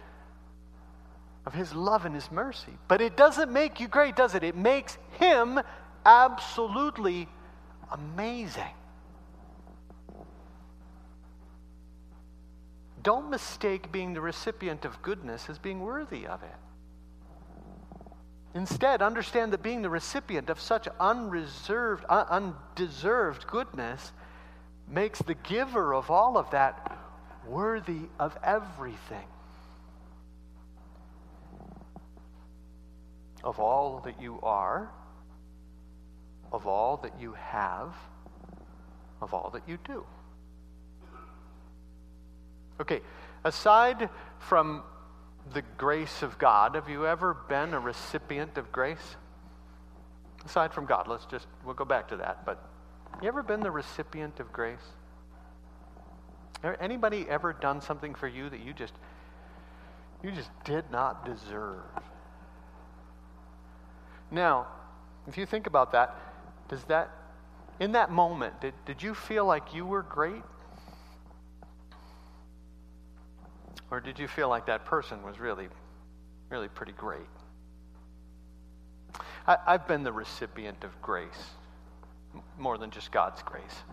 of 1.46 1.54
His 1.54 1.74
love 1.74 2.06
and 2.06 2.16
His 2.16 2.32
mercy. 2.32 2.74
But 2.88 3.02
it 3.02 3.16
doesn't 3.16 3.52
make 3.52 3.80
you 3.80 3.88
great, 3.88 4.16
does 4.16 4.36
it? 4.36 4.44
It 4.44 4.56
makes 4.56 4.98
Him 5.20 5.60
absolutely 6.06 7.28
amazing. 7.92 8.74
Don't 13.04 13.30
mistake 13.30 13.92
being 13.92 14.14
the 14.14 14.22
recipient 14.22 14.84
of 14.84 15.00
goodness 15.04 15.48
as 15.50 15.60
being 15.60 15.82
worthy 15.82 16.26
of 16.26 16.42
it. 16.42 16.56
Instead, 18.56 19.02
understand 19.02 19.54
that 19.54 19.62
being 19.62 19.82
the 19.82 19.90
recipient 19.90 20.50
of 20.50 20.60
such 20.60 20.88
unreserved, 21.00 22.06
uh, 22.10 22.26
undeserved 22.30 23.46
goodness 23.48 24.14
makes 24.88 25.20
the 25.20 25.34
giver 25.36 25.94
of 25.94 26.10
all 26.10 26.38
of 26.38 26.50
that 26.52 26.98
worthy 27.46 28.08
of 28.18 28.36
everything. 28.42 29.28
Of 33.46 33.60
all 33.60 34.02
that 34.04 34.20
you 34.20 34.40
are, 34.42 34.92
of 36.52 36.66
all 36.66 36.98
that 36.98 37.14
you 37.22 37.34
have, 37.34 37.94
of 39.22 39.34
all 39.34 39.52
that 39.52 39.62
you 39.68 39.78
do. 39.86 40.04
Okay, 42.82 43.02
aside 43.44 44.10
from 44.40 44.84
the 45.54 45.62
grace 45.78 46.24
of 46.24 46.38
God, 46.40 46.76
have 46.76 46.90
you 46.90 47.06
ever 47.06 47.36
been 47.48 47.74
a 47.74 47.80
recipient 47.80 48.58
of 48.58 48.72
grace? 48.72 49.16
Aside 50.44 50.74
from 50.74 50.86
God, 50.86 51.08
let's 51.08 51.26
just, 51.26 51.48
we'll 51.64 51.76
go 51.76 51.86
back 51.86 52.08
to 52.10 52.18
that. 52.18 52.46
But 52.46 52.68
have 53.14 53.22
you 53.22 53.28
ever 53.28 53.44
been 53.44 53.60
the 53.60 53.72
recipient 53.72 54.40
of 54.40 54.52
grace? 54.52 54.80
Anybody 56.80 57.28
ever 57.30 57.54
done 57.54 57.80
something 57.80 58.16
for 58.16 58.28
you 58.28 58.50
that 58.50 58.60
you 58.60 58.74
just, 58.74 58.94
you 60.24 60.32
just 60.32 60.50
did 60.64 60.90
not 60.90 61.26
deserve? 61.26 61.84
Now, 64.32 64.68
if 65.28 65.38
you 65.38 65.46
think 65.46 65.68
about 65.68 65.92
that, 65.92 66.16
does 66.68 66.84
that, 66.86 67.12
in 67.80 67.92
that 67.94 68.12
moment, 68.12 68.60
did, 68.62 68.74
did 68.86 69.02
you 69.02 69.14
feel 69.14 69.46
like 69.46 69.74
you 69.74 69.86
were 69.86 70.02
great? 70.04 70.44
Or 73.92 74.00
did 74.00 74.20
you 74.20 74.28
feel 74.28 74.50
like 74.50 74.66
that 74.66 74.86
person 74.86 75.24
was 75.24 75.40
really, 75.40 75.68
really 76.50 76.68
pretty 76.68 76.94
great? 76.94 77.22
I, 79.48 79.74
have 79.74 79.88
been 79.88 80.04
the 80.04 80.12
recipient 80.12 80.84
of 80.84 81.00
grace, 81.02 81.52
more 82.58 82.80
than 82.80 82.90
just 82.90 83.12
God's 83.12 83.44
grace. 83.44 83.84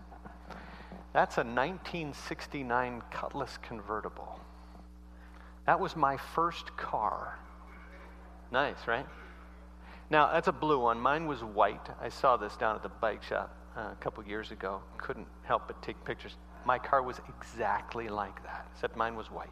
That's 1.13 1.37
a 1.37 1.45
1969 1.45 3.03
Cutlass 3.11 3.57
convertible. 3.61 4.39
That 5.67 5.79
was 5.79 5.95
my 5.95 6.17
first 6.17 6.75
car. 6.75 7.37
Nice, 8.51 8.87
right? 8.87 9.05
Now, 10.13 10.31
that's 10.31 10.47
a 10.47 10.51
blue 10.51 10.77
one. 10.77 10.99
Mine 10.99 11.25
was 11.25 11.43
white. 11.43 11.89
I 11.99 12.07
saw 12.07 12.37
this 12.37 12.55
down 12.55 12.75
at 12.75 12.83
the 12.83 12.89
bike 12.89 13.23
shop 13.23 13.51
uh, 13.75 13.89
a 13.91 13.97
couple 13.99 14.23
years 14.23 14.51
ago. 14.51 14.79
Couldn't 14.95 15.25
help 15.41 15.63
but 15.65 15.81
take 15.81 16.05
pictures. 16.05 16.35
My 16.65 16.77
car 16.77 17.01
was 17.01 17.19
exactly 17.27 18.07
like 18.09 18.43
that, 18.43 18.67
except 18.71 18.95
mine 18.95 19.15
was 19.15 19.31
white. 19.31 19.49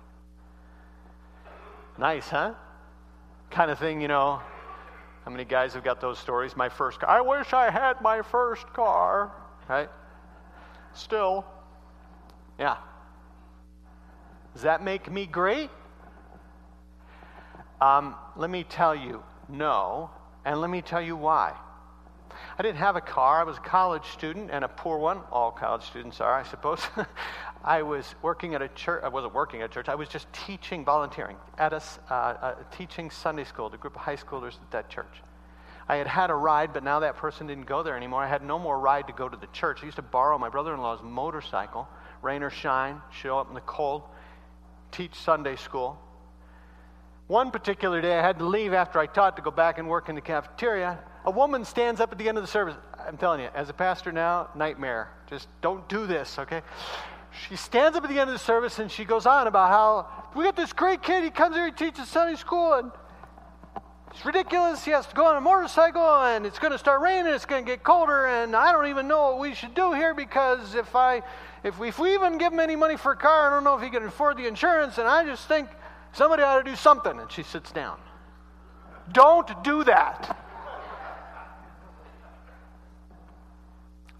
Nice, 1.97 2.29
huh? 2.29 2.53
Kind 3.49 3.71
of 3.71 3.79
thing, 3.79 4.01
you 4.01 4.07
know. 4.07 4.39
How 5.25 5.31
many 5.31 5.45
guys 5.45 5.73
have 5.73 5.83
got 5.83 5.99
those 5.99 6.19
stories? 6.19 6.55
My 6.55 6.69
first 6.69 6.99
car. 6.99 7.09
I 7.09 7.21
wish 7.21 7.53
I 7.53 7.71
had 7.71 7.99
my 7.99 8.21
first 8.21 8.67
car, 8.67 9.31
right? 9.67 9.89
Still. 10.93 11.43
Yeah. 12.59 12.77
Does 14.53 14.61
that 14.61 14.83
make 14.83 15.11
me 15.11 15.25
great? 15.25 15.71
Um, 17.81 18.13
let 18.35 18.51
me 18.51 18.63
tell 18.63 18.95
you, 18.95 19.23
no. 19.49 20.11
And 20.45 20.59
let 20.59 20.69
me 20.69 20.81
tell 20.81 21.01
you 21.01 21.15
why. 21.15 21.55
I 22.57 22.63
didn't 22.63 22.77
have 22.77 22.95
a 22.95 23.01
car. 23.01 23.41
I 23.41 23.43
was 23.43 23.57
a 23.57 23.61
college 23.61 24.05
student 24.05 24.49
and 24.51 24.63
a 24.63 24.67
poor 24.67 24.97
one. 24.97 25.21
All 25.31 25.51
college 25.51 25.83
students 25.83 26.21
are, 26.21 26.33
I 26.33 26.43
suppose. 26.43 26.81
I 27.63 27.83
was 27.83 28.15
working 28.21 28.55
at 28.55 28.61
a 28.61 28.67
church. 28.69 29.03
I 29.03 29.09
wasn't 29.09 29.33
working 29.33 29.61
at 29.61 29.69
a 29.69 29.73
church. 29.73 29.89
I 29.89 29.95
was 29.95 30.09
just 30.09 30.31
teaching, 30.33 30.83
volunteering 30.83 31.37
at 31.57 31.73
a, 31.73 31.81
uh, 32.09 32.55
teaching 32.71 33.09
Sunday 33.11 33.43
school 33.43 33.69
to 33.69 33.75
a 33.75 33.79
group 33.79 33.95
of 33.95 34.01
high 34.01 34.15
schoolers 34.15 34.55
at 34.55 34.71
that 34.71 34.89
church. 34.89 35.21
I 35.87 35.97
had 35.97 36.07
had 36.07 36.29
a 36.29 36.35
ride, 36.35 36.73
but 36.73 36.83
now 36.83 36.99
that 37.01 37.17
person 37.17 37.47
didn't 37.47 37.65
go 37.65 37.83
there 37.83 37.97
anymore. 37.97 38.23
I 38.23 38.27
had 38.27 38.43
no 38.43 38.57
more 38.57 38.79
ride 38.79 39.07
to 39.07 39.13
go 39.13 39.27
to 39.27 39.37
the 39.37 39.47
church. 39.47 39.79
I 39.81 39.85
used 39.85 39.97
to 39.97 40.01
borrow 40.01 40.37
my 40.37 40.49
brother-in-law's 40.49 41.01
motorcycle, 41.03 41.87
rain 42.21 42.43
or 42.43 42.49
shine, 42.49 43.01
show 43.11 43.37
up 43.37 43.49
in 43.49 43.55
the 43.55 43.61
cold, 43.61 44.03
teach 44.91 45.15
Sunday 45.15 45.55
school. 45.55 45.99
One 47.31 47.49
particular 47.49 48.01
day, 48.01 48.19
I 48.19 48.21
had 48.21 48.39
to 48.39 48.45
leave 48.45 48.73
after 48.73 48.99
I 48.99 49.05
taught 49.05 49.37
to 49.37 49.41
go 49.41 49.51
back 49.51 49.77
and 49.77 49.87
work 49.87 50.09
in 50.09 50.15
the 50.15 50.21
cafeteria. 50.21 50.99
A 51.23 51.31
woman 51.31 51.63
stands 51.63 52.01
up 52.01 52.11
at 52.11 52.17
the 52.17 52.27
end 52.27 52.37
of 52.37 52.43
the 52.43 52.47
service. 52.49 52.75
I'm 53.07 53.15
telling 53.15 53.39
you, 53.39 53.47
as 53.55 53.69
a 53.69 53.73
pastor 53.73 54.11
now, 54.11 54.49
nightmare. 54.53 55.13
Just 55.29 55.47
don't 55.61 55.87
do 55.87 56.05
this, 56.05 56.37
okay? 56.39 56.61
she 57.47 57.55
stands 57.55 57.97
up 57.97 58.03
at 58.03 58.09
the 58.09 58.19
end 58.19 58.29
of 58.29 58.33
the 58.33 58.43
service 58.43 58.79
and 58.79 58.91
she 58.91 59.05
goes 59.05 59.25
on 59.25 59.47
about 59.47 59.69
how 59.69 60.25
we 60.35 60.43
got 60.43 60.57
this 60.57 60.73
great 60.73 61.01
kid. 61.01 61.23
He 61.23 61.29
comes 61.29 61.55
here, 61.55 61.67
he 61.67 61.71
teaches 61.71 62.09
Sunday 62.09 62.35
school, 62.35 62.73
and 62.73 62.91
it's 64.13 64.25
ridiculous. 64.25 64.83
He 64.83 64.91
has 64.91 65.07
to 65.07 65.15
go 65.15 65.25
on 65.25 65.37
a 65.37 65.41
motorcycle, 65.41 66.23
and 66.23 66.45
it's 66.45 66.59
going 66.59 66.73
to 66.73 66.77
start 66.77 66.99
raining. 66.99 67.33
It's 67.33 67.45
going 67.45 67.63
to 67.63 67.71
get 67.71 67.81
colder, 67.81 68.25
and 68.25 68.53
I 68.57 68.73
don't 68.73 68.87
even 68.87 69.07
know 69.07 69.31
what 69.31 69.39
we 69.39 69.53
should 69.53 69.73
do 69.73 69.93
here 69.93 70.13
because 70.13 70.75
if 70.75 70.97
I, 70.97 71.21
if 71.63 71.79
we, 71.79 71.87
if 71.87 71.97
we 71.97 72.13
even 72.13 72.37
give 72.37 72.51
him 72.51 72.59
any 72.59 72.75
money 72.75 72.97
for 72.97 73.13
a 73.13 73.17
car, 73.17 73.47
I 73.47 73.55
don't 73.55 73.63
know 73.63 73.77
if 73.77 73.81
he 73.81 73.89
can 73.89 74.03
afford 74.03 74.35
the 74.35 74.47
insurance. 74.47 74.97
And 74.97 75.07
I 75.07 75.23
just 75.23 75.47
think 75.47 75.69
somebody 76.13 76.43
ought 76.43 76.63
to 76.63 76.69
do 76.69 76.75
something. 76.75 77.19
And 77.19 77.31
she 77.31 77.43
sits 77.43 77.71
down. 77.71 77.99
Don't 79.11 79.63
do 79.63 79.83
that. 79.83 80.37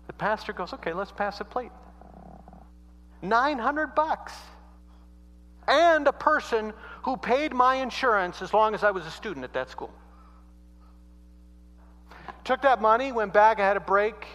The 0.08 0.14
pastor 0.14 0.54
goes, 0.54 0.74
okay, 0.74 0.94
let's 0.94 1.12
pass 1.12 1.40
a 1.40 1.46
plate. 1.46 1.72
900 3.22 3.96
bucks. 3.96 4.34
And 5.68 6.08
a 6.08 6.14
person 6.14 6.74
who 7.04 7.18
paid 7.18 7.54
my 7.54 7.76
insurance 7.76 8.42
as 8.42 8.54
long 8.54 8.74
as 8.74 8.84
I 8.84 8.92
was 8.92 9.06
a 9.06 9.12
student 9.12 9.44
at 9.44 9.54
that 9.54 9.70
school. 9.70 9.92
Took 12.44 12.64
that 12.64 12.82
money, 12.82 13.12
went 13.12 13.34
back, 13.34 13.60
I 13.60 13.68
had 13.68 13.78
a 13.78 13.82
break, 13.82 14.26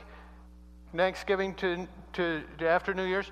Thanksgiving 0.96 1.54
to, 1.56 1.88
to, 2.14 2.42
to 2.58 2.68
after 2.68 2.94
New 2.94 3.04
Year's. 3.04 3.30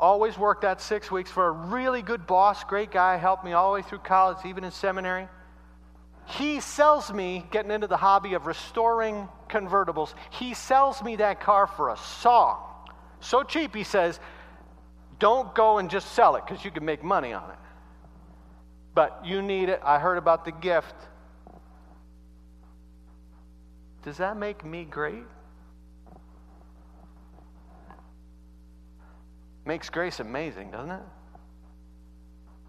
Always 0.00 0.36
worked 0.36 0.62
that 0.62 0.80
six 0.80 1.10
weeks 1.10 1.30
for 1.30 1.46
a 1.46 1.50
really 1.50 2.02
good 2.02 2.26
boss, 2.26 2.64
great 2.64 2.90
guy, 2.90 3.16
helped 3.16 3.44
me 3.44 3.52
all 3.52 3.70
the 3.70 3.74
way 3.74 3.82
through 3.82 3.98
college, 3.98 4.38
even 4.44 4.64
in 4.64 4.70
seminary. 4.70 5.28
He 6.26 6.60
sells 6.60 7.12
me, 7.12 7.44
getting 7.50 7.70
into 7.70 7.86
the 7.86 7.96
hobby 7.96 8.34
of 8.34 8.46
restoring 8.46 9.28
convertibles, 9.48 10.14
he 10.30 10.54
sells 10.54 11.02
me 11.02 11.16
that 11.16 11.40
car 11.40 11.66
for 11.66 11.90
a 11.90 11.96
song. 11.96 12.58
So 13.20 13.42
cheap, 13.42 13.74
he 13.74 13.84
says, 13.84 14.18
don't 15.18 15.54
go 15.54 15.78
and 15.78 15.88
just 15.88 16.12
sell 16.12 16.36
it 16.36 16.44
because 16.46 16.64
you 16.64 16.70
can 16.70 16.84
make 16.84 17.04
money 17.04 17.32
on 17.32 17.48
it. 17.50 17.56
But 18.94 19.20
you 19.24 19.42
need 19.42 19.68
it. 19.68 19.80
I 19.84 19.98
heard 19.98 20.18
about 20.18 20.44
the 20.44 20.52
gift. 20.52 20.94
Does 24.02 24.18
that 24.18 24.36
make 24.36 24.64
me 24.64 24.84
great? 24.84 25.24
Makes 29.66 29.90
grace 29.90 30.20
amazing, 30.20 30.70
doesn't 30.70 30.90
it? 30.90 31.02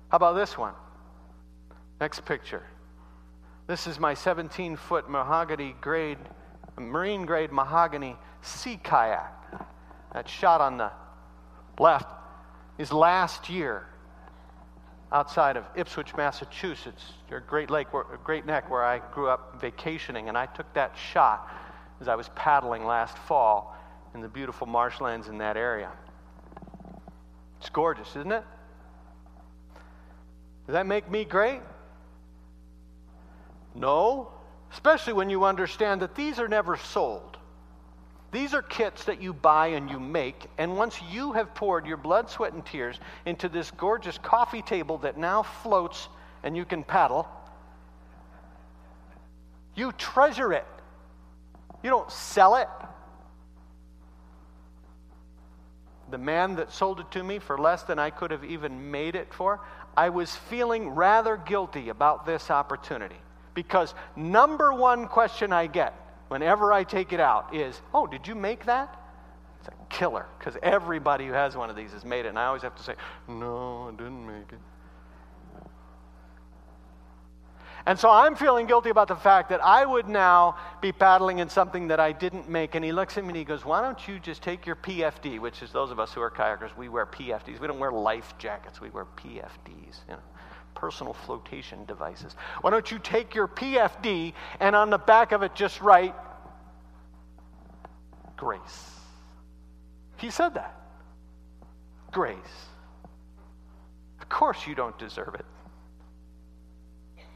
How 0.10 0.18
about 0.18 0.34
this 0.34 0.58
one? 0.58 0.74
Next 2.00 2.26
picture. 2.26 2.64
This 3.68 3.88
is 3.88 4.00
my 4.00 4.14
17 4.14 4.76
foot 4.76 5.10
mahogany 5.10 5.76
grade 5.82 6.20
marine 6.78 7.26
grade 7.26 7.52
mahogany 7.52 8.16
sea 8.42 8.78
kayak. 8.78 9.34
That 10.14 10.30
shot 10.30 10.62
on 10.62 10.78
the 10.78 10.92
left 11.80 12.08
is 12.78 12.92
last 12.92 13.50
year 13.50 13.88
outside 15.12 15.58
of 15.58 15.66
Ipswich, 15.76 16.16
Massachusetts, 16.16 17.14
your 17.30 17.40
Great 17.40 17.70
Lake, 17.70 17.88
Great 18.24 18.46
Neck, 18.46 18.70
where 18.70 18.84
I 18.84 19.00
grew 19.14 19.30
up 19.30 19.60
vacationing, 19.62 20.30
and 20.30 20.38
I 20.38 20.46
took 20.46 20.72
that 20.74 20.96
shot 20.98 21.50
as 22.02 22.08
I 22.08 22.16
was 22.16 22.30
paddling 22.36 22.86
last 22.86 23.18
fall 23.18 23.76
in 24.14 24.22
the 24.22 24.28
beautiful 24.28 24.68
marshlands 24.68 25.28
in 25.28 25.38
that 25.40 25.58
area. 25.58 25.92
It's 27.66 27.72
gorgeous, 27.72 28.10
isn't 28.10 28.32
it? 28.32 28.44
Does 30.68 30.74
that 30.74 30.86
make 30.86 31.10
me 31.10 31.26
great? 31.26 31.62
No, 33.74 34.30
especially 34.72 35.14
when 35.14 35.32
you 35.32 35.46
understand 35.46 36.04
that 36.04 36.14
these 36.14 36.38
are 36.38 36.48
never 36.48 36.78
sold. 36.78 37.40
These 38.32 38.54
are 38.54 38.62
kits 38.62 39.06
that 39.06 39.20
you 39.20 39.34
buy 39.34 39.70
and 39.70 39.90
you 39.90 40.00
make, 40.00 40.46
and 40.60 40.78
once 40.78 41.02
you 41.10 41.32
have 41.32 41.56
poured 41.56 41.88
your 41.88 41.98
blood, 41.98 42.30
sweat, 42.30 42.54
and 42.54 42.64
tears 42.64 43.00
into 43.26 43.50
this 43.50 43.72
gorgeous 43.72 44.20
coffee 44.20 44.62
table 44.62 45.00
that 45.00 45.18
now 45.18 45.42
floats 45.42 46.08
and 46.44 46.56
you 46.56 46.66
can 46.66 46.84
paddle, 46.84 47.28
you 49.74 49.92
treasure 49.94 50.54
it. 50.54 50.68
You 51.82 51.90
don't 51.90 52.12
sell 52.12 52.58
it. 52.58 52.70
The 56.10 56.18
man 56.18 56.56
that 56.56 56.72
sold 56.72 57.00
it 57.00 57.10
to 57.12 57.24
me 57.24 57.40
for 57.40 57.58
less 57.58 57.84
than 57.84 57.98
I 57.98 58.10
could 58.10 58.32
have 58.32 58.44
even 58.44 58.92
made 58.92 59.16
it 59.16 59.34
for, 59.34 59.60
I 59.98 60.10
was 60.10 60.36
feeling 60.36 60.90
rather 60.90 61.38
guilty 61.38 61.90
about 61.90 62.26
this 62.26 62.52
opportunity 62.52 63.16
because 63.54 63.96
number 64.16 64.74
one 64.74 65.08
question 65.08 65.52
I 65.52 65.68
get 65.68 65.94
whenever 66.28 66.72
I 66.72 66.84
take 66.84 67.14
it 67.14 67.20
out 67.20 67.56
is, 67.56 67.82
Oh, 67.94 68.06
did 68.06 68.28
you 68.28 68.36
make 68.36 68.66
that? 68.66 69.00
It's 69.60 69.70
a 69.70 69.86
killer 69.90 70.28
because 70.38 70.58
everybody 70.62 71.26
who 71.26 71.34
has 71.34 71.56
one 71.56 71.70
of 71.70 71.76
these 71.76 71.92
has 71.94 72.06
made 72.06 72.26
it. 72.26 72.30
And 72.30 72.40
I 72.40 72.46
always 72.46 72.62
have 72.62 72.76
to 72.76 72.84
say, 72.84 72.96
No, 73.28 73.88
I 73.88 73.92
didn't 73.92 74.26
make 74.26 74.52
it. 74.52 74.60
And 77.88 78.00
so 78.00 78.10
I'm 78.10 78.36
feeling 78.36 78.66
guilty 78.66 78.90
about 78.90 79.08
the 79.08 79.16
fact 79.16 79.50
that 79.50 79.64
I 79.64 79.86
would 79.86 80.08
now 80.08 80.58
be 80.82 80.92
paddling 80.92 81.38
in 81.38 81.50
something 81.50 81.88
that 81.90 82.00
I 82.00 82.12
didn't 82.14 82.50
make. 82.50 82.74
And 82.74 82.84
he 82.84 82.92
looks 82.92 83.18
at 83.18 83.24
me 83.24 83.30
and 83.30 83.38
he 83.38 83.44
goes, 83.44 83.64
Why 83.64 83.82
don't 83.82 84.08
you 84.08 84.18
just 84.20 84.42
take 84.42 84.66
your 84.66 84.76
PFD, 84.76 85.40
which 85.40 85.62
is 85.62 85.72
those 85.72 85.92
of 85.92 86.00
us 86.00 86.12
who 86.12 86.22
are 86.22 86.32
kayakers, 86.32 86.76
we 86.76 86.90
wear 86.90 87.06
PFDs. 87.06 87.60
We 87.60 87.68
don't 87.68 87.80
wear 87.80 87.92
life 87.92 88.34
jackets, 88.40 88.82
we 88.82 88.90
wear 88.90 89.06
PFDs, 89.18 90.00
you 90.08 90.14
know, 90.14 90.20
personal 90.74 91.14
flotation 91.14 91.86
devices. 91.86 92.36
Why 92.62 92.72
don't 92.72 92.90
you 92.90 92.98
take 92.98 93.36
your 93.36 93.48
PFD 93.48 94.34
and 94.60 94.76
on 94.76 94.90
the 94.90 94.98
back 94.98 95.32
of 95.32 95.44
it 95.44 95.54
just 95.54 95.80
write 95.80 96.16
grace? 98.36 98.92
He 100.18 100.32
said 100.32 100.56
that. 100.56 100.76
Grace. 102.12 102.36
Of 104.20 104.30
course 104.30 104.66
you 104.66 104.74
don't 104.74 104.98
deserve 104.98 105.36
it. 105.36 105.46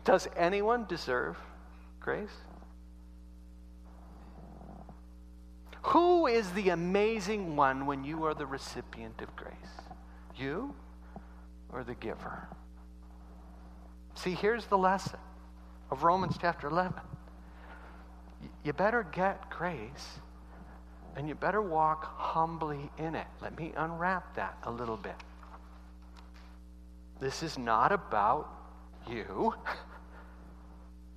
Does 0.03 0.27
anyone 0.35 0.85
deserve 0.85 1.37
grace? 1.99 2.29
Who 5.83 6.27
is 6.27 6.51
the 6.51 6.69
amazing 6.69 7.55
one 7.55 7.85
when 7.85 8.03
you 8.03 8.23
are 8.25 8.33
the 8.33 8.45
recipient 8.45 9.21
of 9.21 9.35
grace? 9.35 9.53
You 10.35 10.73
or 11.71 11.83
the 11.83 11.95
giver? 11.95 12.47
See, 14.15 14.33
here's 14.33 14.65
the 14.65 14.77
lesson 14.77 15.19
of 15.91 16.03
Romans 16.03 16.35
chapter 16.39 16.67
11. 16.67 16.99
You 18.63 18.73
better 18.73 19.03
get 19.03 19.49
grace 19.49 20.19
and 21.15 21.27
you 21.27 21.35
better 21.35 21.61
walk 21.61 22.05
humbly 22.17 22.91
in 22.97 23.15
it. 23.15 23.27
Let 23.41 23.57
me 23.57 23.73
unwrap 23.75 24.35
that 24.35 24.57
a 24.63 24.71
little 24.71 24.97
bit. 24.97 25.15
This 27.19 27.43
is 27.43 27.57
not 27.57 27.91
about 27.91 28.58
you. 29.09 29.53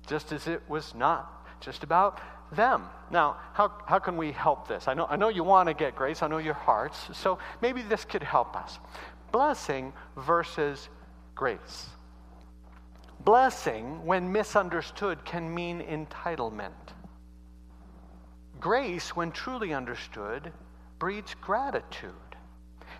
just 0.07 0.31
as 0.31 0.47
it 0.47 0.61
was 0.67 0.93
not 0.93 1.43
just 1.61 1.83
about 1.83 2.19
them. 2.51 2.83
Now, 3.09 3.37
how, 3.53 3.71
how 3.85 3.99
can 3.99 4.17
we 4.17 4.31
help 4.31 4.67
this? 4.67 4.87
I 4.87 4.93
know, 4.93 5.07
I 5.09 5.15
know 5.15 5.29
you 5.29 5.43
want 5.43 5.69
to 5.69 5.73
get 5.73 5.95
grace, 5.95 6.21
I 6.21 6.27
know 6.27 6.37
your 6.37 6.53
hearts, 6.53 7.09
so 7.13 7.39
maybe 7.61 7.81
this 7.81 8.05
could 8.05 8.23
help 8.23 8.55
us. 8.55 8.79
Blessing 9.31 9.93
versus 10.17 10.89
grace. 11.35 11.87
Blessing, 13.21 14.05
when 14.05 14.31
misunderstood, 14.31 15.23
can 15.23 15.53
mean 15.53 15.81
entitlement. 15.81 16.71
Grace, 18.59 19.15
when 19.15 19.31
truly 19.31 19.73
understood, 19.73 20.51
breeds 20.99 21.35
gratitude. 21.41 22.11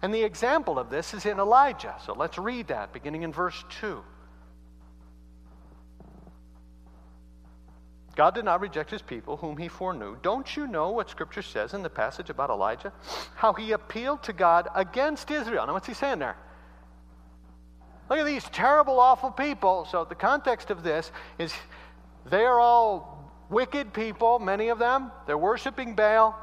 And 0.02 0.14
the 0.14 0.24
example 0.24 0.80
of 0.80 0.90
this 0.90 1.14
is 1.14 1.26
in 1.26 1.40
Elijah. 1.40 1.96
So 2.06 2.14
let's 2.14 2.38
read 2.38 2.68
that, 2.68 2.94
beginning 2.94 3.24
in 3.24 3.32
verse 3.32 3.64
2. 3.82 4.04
God 8.16 8.36
did 8.36 8.46
not 8.46 8.62
reject 8.62 8.92
his 8.92 9.02
people, 9.02 9.38
whom 9.38 9.58
he 9.58 9.68
foreknew. 9.68 10.18
Don't 10.22 10.56
you 10.56 10.68
know 10.68 10.92
what 10.92 11.10
Scripture 11.10 11.42
says 11.42 11.74
in 11.74 11.82
the 11.82 11.90
passage 11.90 12.30
about 12.30 12.52
Elijah? 12.52 12.94
How 13.36 13.54
he 13.54 13.72
appealed 13.72 14.22
to 14.24 14.34
God 14.34 14.68
against 14.76 15.32
Israel. 15.32 15.66
Now, 15.66 15.74
what's 15.74 15.88
he 15.88 15.96
saying 15.96 16.20
there? 16.20 16.38
Look 18.10 18.20
at 18.20 18.26
these 18.26 18.44
terrible, 18.46 19.00
awful 19.00 19.32
people. 19.32 19.88
So, 19.90 20.06
the 20.06 20.16
context 20.16 20.70
of 20.70 20.84
this 20.84 21.12
is 21.40 21.54
they 22.26 22.44
are 22.44 22.60
all 22.60 23.34
wicked 23.50 23.94
people, 23.94 24.38
many 24.38 24.70
of 24.70 24.78
them. 24.78 25.12
They're 25.26 25.38
worshiping 25.38 25.96
Baal. 25.96 26.38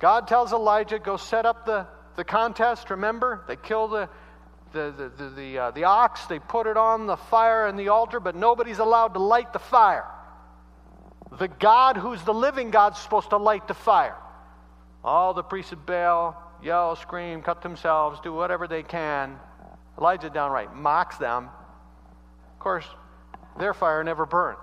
God 0.00 0.26
tells 0.26 0.52
Elijah, 0.52 0.98
go 0.98 1.16
set 1.16 1.46
up 1.46 1.64
the, 1.64 1.86
the 2.16 2.24
contest. 2.24 2.90
Remember? 2.90 3.44
They 3.46 3.56
kill 3.56 3.86
the, 3.86 4.08
the, 4.72 5.12
the, 5.16 5.28
the, 5.30 5.58
uh, 5.58 5.70
the 5.70 5.84
ox, 5.84 6.26
they 6.26 6.38
put 6.38 6.66
it 6.66 6.76
on 6.76 7.06
the 7.06 7.16
fire 7.16 7.66
and 7.66 7.78
the 7.78 7.88
altar, 7.88 8.20
but 8.20 8.34
nobody's 8.34 8.78
allowed 8.78 9.14
to 9.14 9.20
light 9.20 9.52
the 9.52 9.58
fire. 9.58 10.06
The 11.36 11.48
God 11.48 11.96
who's 11.96 12.22
the 12.22 12.34
living 12.34 12.70
God 12.70 12.96
supposed 12.96 13.30
to 13.30 13.36
light 13.36 13.68
the 13.68 13.74
fire. 13.74 14.16
All 15.04 15.34
the 15.34 15.42
priests 15.42 15.72
of 15.72 15.84
Baal 15.84 16.36
yell, 16.62 16.96
scream, 16.96 17.42
cut 17.42 17.62
themselves, 17.62 18.20
do 18.20 18.32
whatever 18.32 18.66
they 18.66 18.82
can. 18.82 19.38
Elijah 19.98 20.30
downright 20.30 20.74
mocks 20.74 21.18
them. 21.18 21.44
Of 22.52 22.58
course, 22.58 22.86
their 23.58 23.74
fire 23.74 24.02
never 24.02 24.26
burns. 24.26 24.58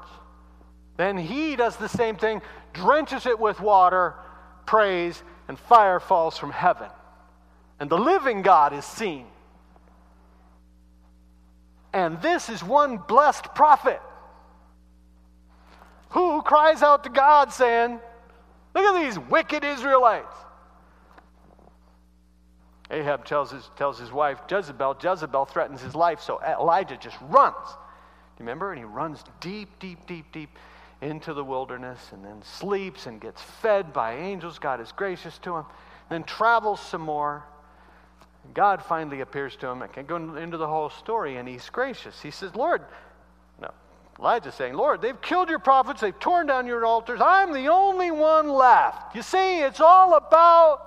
Then 0.98 1.18
he 1.18 1.56
does 1.56 1.76
the 1.76 1.90
same 1.90 2.16
thing, 2.16 2.42
drenches 2.74 3.26
it 3.26 3.40
with 3.40 3.60
water, 3.60 4.16
prays, 4.66 5.22
and 5.48 5.60
fire 5.60 6.00
falls 6.00 6.38
from 6.38 6.52
heaven. 6.52 6.90
And 7.80 7.90
the 7.90 7.98
living 7.98 8.42
God 8.42 8.74
is 8.74 8.86
seen. 8.86 9.26
And 11.94 12.22
this 12.22 12.50
is 12.50 12.64
one 12.64 12.98
blessed 12.98 13.54
prophet 13.56 14.02
who 16.16 16.42
cries 16.42 16.82
out 16.82 17.04
to 17.04 17.10
God 17.10 17.52
saying, 17.52 18.00
Look 18.74 18.84
at 18.86 19.04
these 19.04 19.20
wicked 19.30 19.66
Israelites. 19.66 20.34
Ahab 22.90 23.26
tells 23.26 23.52
his, 23.52 23.70
tells 23.76 24.00
his 24.00 24.14
wife 24.14 24.40
Jezebel, 24.50 24.98
Jezebel 25.02 25.46
threatens 25.46 25.82
his 25.82 25.94
life, 25.94 26.22
so 26.22 26.42
Elijah 26.42 26.96
just 26.96 27.18
runs. 27.22 27.68
Do 27.68 28.44
you 28.44 28.46
remember? 28.46 28.72
And 28.72 28.80
he 28.80 28.86
runs 28.86 29.24
deep, 29.42 29.78
deep, 29.80 30.08
deep, 30.08 30.32
deep 30.32 30.50
into 31.02 31.34
the 31.34 31.44
wilderness 31.44 32.00
and 32.14 32.24
then 32.24 32.42
sleeps 32.44 33.08
and 33.08 33.20
gets 33.20 33.42
fed 33.42 33.92
by 33.92 34.16
angels. 34.16 34.58
God 34.58 34.80
is 34.80 34.94
gracious 34.94 35.38
to 35.40 35.58
him. 35.58 35.66
Then 36.10 36.24
travels 36.24 36.80
some 36.80 37.02
more. 37.02 37.44
God 38.54 38.82
finally 38.82 39.20
appears 39.20 39.58
to 39.58 39.68
him. 39.68 39.82
I 39.82 39.88
can't 39.88 40.08
go 40.08 40.16
into 40.38 40.56
the 40.56 40.68
whole 40.68 40.90
story, 40.90 41.36
and 41.36 41.48
he's 41.48 41.70
gracious. 41.70 42.22
He 42.22 42.32
says, 42.32 42.56
Lord, 42.56 42.84
Elijah's 44.20 44.56
saying, 44.56 44.76
Lord, 44.76 45.02
they've 45.02 45.22
killed 45.22 45.50
your 45.50 45.60
prophets, 45.60 46.02
they've 46.02 46.18
torn 46.20 46.48
down 46.48 46.68
your 46.68 46.86
altars. 46.86 47.20
I'm 47.22 47.52
the 47.52 47.68
only 47.68 48.12
one 48.12 48.50
left. 48.50 49.16
You 49.16 49.22
see, 49.22 49.60
it's 49.60 49.82
all 49.82 50.16
about 50.16 50.82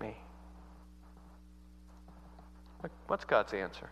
me. 0.00 0.16
What's 3.06 3.24
God's 3.24 3.52
answer? 3.52 3.88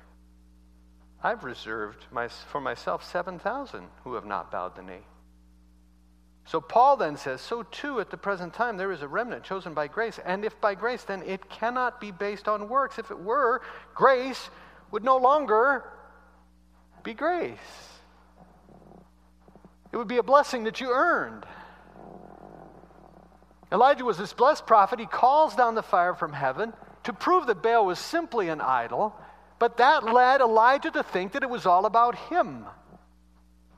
I've 1.22 1.44
reserved 1.44 2.04
my, 2.10 2.28
for 2.28 2.60
myself 2.60 3.08
7,000 3.10 3.86
who 4.02 4.14
have 4.14 4.26
not 4.26 4.50
bowed 4.50 4.74
the 4.76 4.82
knee. 4.82 5.06
So 6.46 6.60
Paul 6.60 6.96
then 6.96 7.16
says, 7.16 7.40
So 7.40 7.62
too 7.62 8.00
at 8.00 8.10
the 8.10 8.16
present 8.16 8.52
time 8.52 8.76
there 8.76 8.92
is 8.92 9.00
a 9.00 9.08
remnant 9.08 9.44
chosen 9.44 9.72
by 9.72 9.86
grace. 9.86 10.18
And 10.26 10.44
if 10.44 10.60
by 10.60 10.74
grace, 10.74 11.04
then 11.04 11.22
it 11.22 11.48
cannot 11.48 12.00
be 12.00 12.10
based 12.10 12.48
on 12.48 12.68
works. 12.68 12.98
If 12.98 13.10
it 13.10 13.18
were, 13.18 13.62
grace 13.94 14.50
would 14.90 15.04
no 15.04 15.16
longer 15.16 15.84
be 17.04 17.14
grace. 17.14 17.58
It 19.92 19.96
would 19.96 20.08
be 20.08 20.16
a 20.16 20.22
blessing 20.24 20.64
that 20.64 20.80
you 20.80 20.90
earned. 20.90 21.46
Elijah 23.70 24.04
was 24.04 24.18
this 24.18 24.32
blessed 24.32 24.66
prophet. 24.66 24.98
He 24.98 25.06
calls 25.06 25.54
down 25.54 25.74
the 25.74 25.82
fire 25.82 26.14
from 26.14 26.32
heaven 26.32 26.72
to 27.04 27.12
prove 27.12 27.46
that 27.46 27.62
Baal 27.62 27.86
was 27.86 27.98
simply 27.98 28.48
an 28.48 28.60
idol, 28.60 29.14
but 29.58 29.76
that 29.76 30.04
led 30.04 30.40
Elijah 30.40 30.90
to 30.90 31.02
think 31.02 31.32
that 31.32 31.42
it 31.42 31.50
was 31.50 31.66
all 31.66 31.86
about 31.86 32.16
him. 32.16 32.64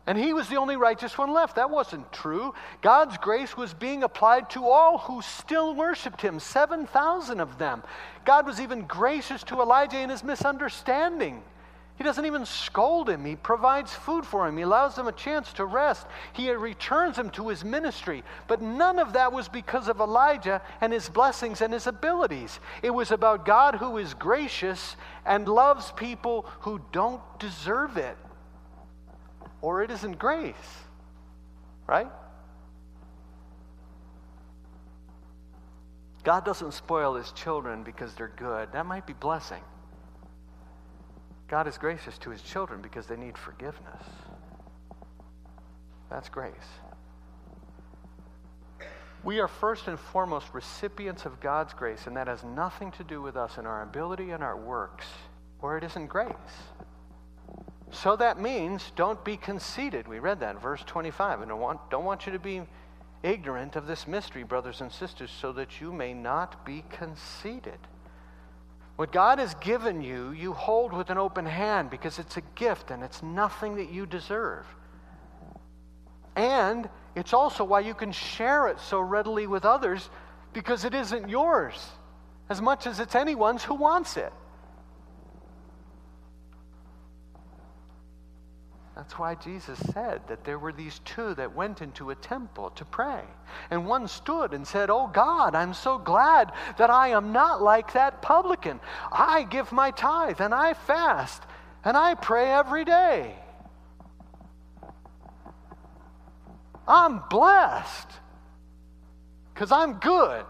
And 0.06 0.16
he 0.16 0.32
was 0.32 0.48
the 0.48 0.56
only 0.56 0.76
righteous 0.76 1.18
one 1.18 1.32
left. 1.32 1.56
That 1.56 1.68
wasn't 1.70 2.12
true. 2.12 2.54
God's 2.80 3.18
grace 3.18 3.56
was 3.56 3.74
being 3.74 4.04
applied 4.04 4.48
to 4.50 4.68
all 4.68 4.98
who 4.98 5.20
still 5.20 5.74
worshiped 5.74 6.20
him, 6.20 6.38
7,000 6.38 7.40
of 7.40 7.58
them. 7.58 7.82
God 8.24 8.46
was 8.46 8.60
even 8.60 8.86
gracious 8.86 9.42
to 9.44 9.60
Elijah 9.60 9.98
in 9.98 10.10
his 10.10 10.22
misunderstanding. 10.22 11.42
He 11.96 12.04
doesn't 12.04 12.26
even 12.26 12.44
scold 12.44 13.08
him. 13.08 13.24
He 13.24 13.36
provides 13.36 13.92
food 13.92 14.26
for 14.26 14.46
him. 14.46 14.58
He 14.58 14.62
allows 14.62 14.98
him 14.98 15.06
a 15.06 15.12
chance 15.12 15.52
to 15.54 15.64
rest. 15.64 16.06
He 16.34 16.50
returns 16.50 17.16
him 17.16 17.30
to 17.30 17.48
his 17.48 17.64
ministry. 17.64 18.22
But 18.48 18.60
none 18.60 18.98
of 18.98 19.14
that 19.14 19.32
was 19.32 19.48
because 19.48 19.88
of 19.88 20.00
Elijah 20.00 20.60
and 20.82 20.92
his 20.92 21.08
blessings 21.08 21.62
and 21.62 21.72
his 21.72 21.86
abilities. 21.86 22.60
It 22.82 22.90
was 22.90 23.12
about 23.12 23.46
God 23.46 23.76
who 23.76 23.96
is 23.96 24.12
gracious 24.12 24.96
and 25.24 25.48
loves 25.48 25.90
people 25.92 26.44
who 26.60 26.82
don't 26.92 27.22
deserve 27.38 27.96
it. 27.96 28.18
Or 29.62 29.82
it 29.82 29.90
isn't 29.90 30.18
grace. 30.18 30.54
Right? 31.86 32.10
God 36.24 36.44
doesn't 36.44 36.74
spoil 36.74 37.14
his 37.14 37.32
children 37.32 37.84
because 37.84 38.12
they're 38.14 38.28
good. 38.36 38.72
That 38.72 38.84
might 38.84 39.06
be 39.06 39.14
blessing. 39.14 39.62
God 41.48 41.66
is 41.66 41.78
gracious 41.78 42.18
to 42.18 42.30
his 42.30 42.42
children 42.42 42.82
because 42.82 43.06
they 43.06 43.16
need 43.16 43.38
forgiveness. 43.38 44.02
That's 46.10 46.28
grace. 46.28 46.52
We 49.22 49.40
are 49.40 49.48
first 49.48 49.88
and 49.88 49.98
foremost 49.98 50.46
recipients 50.52 51.24
of 51.24 51.40
God's 51.40 51.74
grace, 51.74 52.06
and 52.06 52.16
that 52.16 52.28
has 52.28 52.44
nothing 52.44 52.92
to 52.92 53.04
do 53.04 53.20
with 53.20 53.36
us 53.36 53.58
and 53.58 53.66
our 53.66 53.82
ability 53.82 54.30
and 54.30 54.42
our 54.42 54.56
works, 54.56 55.06
or 55.60 55.76
it 55.76 55.84
isn't 55.84 56.06
grace. 56.06 56.34
So 57.90 58.16
that 58.16 58.40
means 58.40 58.92
don't 58.94 59.24
be 59.24 59.36
conceited. 59.36 60.06
We 60.06 60.18
read 60.18 60.40
that 60.40 60.56
in 60.56 60.60
verse 60.60 60.82
25. 60.86 61.40
And 61.40 61.48
don't 61.48 61.60
want, 61.60 61.90
don't 61.90 62.04
want 62.04 62.26
you 62.26 62.32
to 62.32 62.38
be 62.38 62.62
ignorant 63.22 63.76
of 63.76 63.86
this 63.86 64.06
mystery, 64.06 64.42
brothers 64.42 64.80
and 64.80 64.92
sisters, 64.92 65.30
so 65.30 65.52
that 65.52 65.80
you 65.80 65.92
may 65.92 66.12
not 66.12 66.64
be 66.64 66.84
conceited. 66.90 67.78
What 68.96 69.12
God 69.12 69.38
has 69.38 69.54
given 69.56 70.00
you, 70.00 70.30
you 70.30 70.54
hold 70.54 70.92
with 70.92 71.10
an 71.10 71.18
open 71.18 71.44
hand 71.44 71.90
because 71.90 72.18
it's 72.18 72.38
a 72.38 72.42
gift 72.54 72.90
and 72.90 73.02
it's 73.02 73.22
nothing 73.22 73.76
that 73.76 73.90
you 73.90 74.06
deserve. 74.06 74.66
And 76.34 76.88
it's 77.14 77.34
also 77.34 77.64
why 77.64 77.80
you 77.80 77.94
can 77.94 78.12
share 78.12 78.68
it 78.68 78.80
so 78.80 79.00
readily 79.00 79.46
with 79.46 79.64
others 79.64 80.08
because 80.52 80.84
it 80.84 80.94
isn't 80.94 81.28
yours 81.28 81.90
as 82.48 82.62
much 82.62 82.86
as 82.86 83.00
it's 83.00 83.14
anyone's 83.14 83.62
who 83.62 83.74
wants 83.74 84.16
it. 84.16 84.32
That's 88.96 89.18
why 89.18 89.34
Jesus 89.34 89.78
said 89.92 90.22
that 90.26 90.44
there 90.44 90.58
were 90.58 90.72
these 90.72 91.00
two 91.00 91.34
that 91.34 91.54
went 91.54 91.82
into 91.82 92.08
a 92.08 92.14
temple 92.14 92.70
to 92.70 92.84
pray. 92.86 93.20
And 93.70 93.86
one 93.86 94.08
stood 94.08 94.54
and 94.54 94.66
said, 94.66 94.88
Oh 94.88 95.06
God, 95.06 95.54
I'm 95.54 95.74
so 95.74 95.98
glad 95.98 96.50
that 96.78 96.88
I 96.88 97.08
am 97.08 97.30
not 97.30 97.60
like 97.60 97.92
that 97.92 98.22
publican. 98.22 98.80
I 99.12 99.42
give 99.42 99.70
my 99.70 99.90
tithe 99.90 100.40
and 100.40 100.54
I 100.54 100.72
fast 100.72 101.42
and 101.84 101.94
I 101.94 102.14
pray 102.14 102.50
every 102.50 102.86
day. 102.86 103.34
I'm 106.88 107.20
blessed 107.28 108.08
because 109.52 109.72
I'm 109.72 109.94
good. 109.94 110.46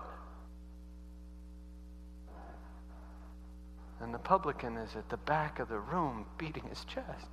And 4.01 4.15
the 4.15 4.19
publican 4.19 4.77
is 4.77 4.95
at 4.95 5.09
the 5.09 5.17
back 5.17 5.59
of 5.59 5.69
the 5.69 5.81
room 5.81 6.27
beating 6.39 6.63
his 6.69 6.85
chest 6.85 7.27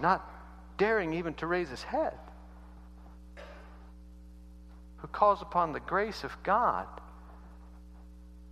not 0.00 0.28
daring 0.78 1.12
even 1.12 1.34
to 1.34 1.46
raise 1.46 1.68
his 1.68 1.82
head, 1.82 2.14
who 4.96 5.08
calls 5.08 5.42
upon 5.42 5.72
the 5.72 5.80
grace 5.80 6.24
of 6.24 6.36
God 6.42 6.86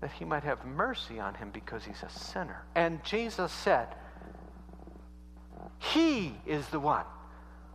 that 0.01 0.13
he 0.13 0.25
might 0.25 0.45
have 0.45 0.65
mercy 0.65 1.19
on 1.19 1.35
him 1.35 1.51
because 1.51 1.85
he's 1.85 2.03
a 2.03 2.09
sinner. 2.09 2.63
And 2.75 3.03
Jesus 3.05 3.51
said, 3.51 3.89
He 5.79 6.35
is 6.47 6.67
the 6.69 6.81
one 6.81 7.05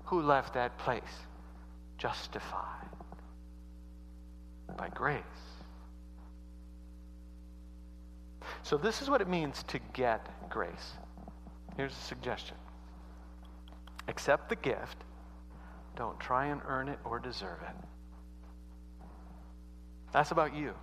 who 0.06 0.22
left 0.22 0.54
that 0.54 0.78
place 0.78 1.04
justified 1.98 2.88
by 4.78 4.90
grace. 4.90 5.24
So, 8.62 8.78
this 8.78 9.02
is 9.02 9.10
what 9.10 9.20
it 9.20 9.28
means 9.28 9.64
to 9.64 9.80
get 9.92 10.50
grace. 10.50 10.94
Here's 11.76 11.92
a 11.92 11.96
suggestion 11.96 12.56
Accept 14.08 14.50
the 14.50 14.56
gift. 14.56 14.98
Don't 15.96 16.20
try 16.20 16.48
and 16.48 16.62
earn 16.66 16.90
it 16.90 17.00
or 17.04 17.20
deserve 17.20 17.60
it. 17.62 17.76
That's 20.12 20.32
about 20.32 20.56
you. 20.56 20.74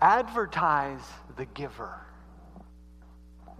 Advertise 0.00 1.02
the 1.36 1.46
giver. 1.46 2.00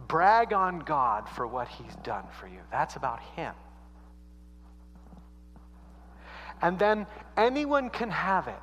Brag 0.06 0.52
on 0.52 0.80
God 0.80 1.28
for 1.28 1.46
what 1.46 1.68
He's 1.68 1.94
done 1.96 2.24
for 2.38 2.46
you. 2.46 2.60
That's 2.70 2.96
about 2.96 3.20
Him. 3.36 3.54
And 6.62 6.78
then 6.78 7.06
anyone 7.36 7.90
can 7.90 8.10
have 8.10 8.48
it. 8.48 8.60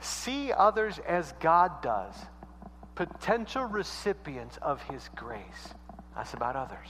See 0.00 0.52
others 0.52 0.98
as 1.06 1.32
God 1.40 1.82
does, 1.82 2.14
potential 2.94 3.64
recipients 3.64 4.58
of 4.58 4.80
His 4.82 5.08
grace. 5.16 5.74
That's 6.18 6.34
about 6.34 6.56
others. 6.56 6.88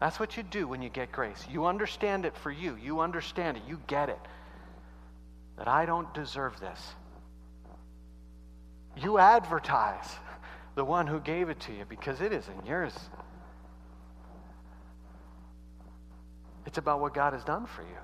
That's 0.00 0.18
what 0.18 0.36
you 0.36 0.42
do 0.42 0.66
when 0.66 0.82
you 0.82 0.88
get 0.88 1.12
grace. 1.12 1.46
You 1.48 1.66
understand 1.66 2.26
it 2.26 2.36
for 2.36 2.50
you. 2.50 2.74
You 2.74 2.98
understand 2.98 3.58
it. 3.58 3.62
You 3.68 3.80
get 3.86 4.08
it. 4.08 4.18
That 5.56 5.68
I 5.68 5.86
don't 5.86 6.12
deserve 6.12 6.58
this. 6.58 6.80
You 8.96 9.18
advertise 9.18 10.16
the 10.74 10.84
one 10.84 11.06
who 11.06 11.20
gave 11.20 11.48
it 11.48 11.60
to 11.60 11.72
you 11.72 11.84
because 11.88 12.20
it 12.20 12.32
isn't 12.32 12.66
yours. 12.66 12.92
It's 16.66 16.78
about 16.78 17.00
what 17.00 17.14
God 17.14 17.34
has 17.34 17.44
done 17.44 17.66
for 17.66 17.82
you. 17.82 18.02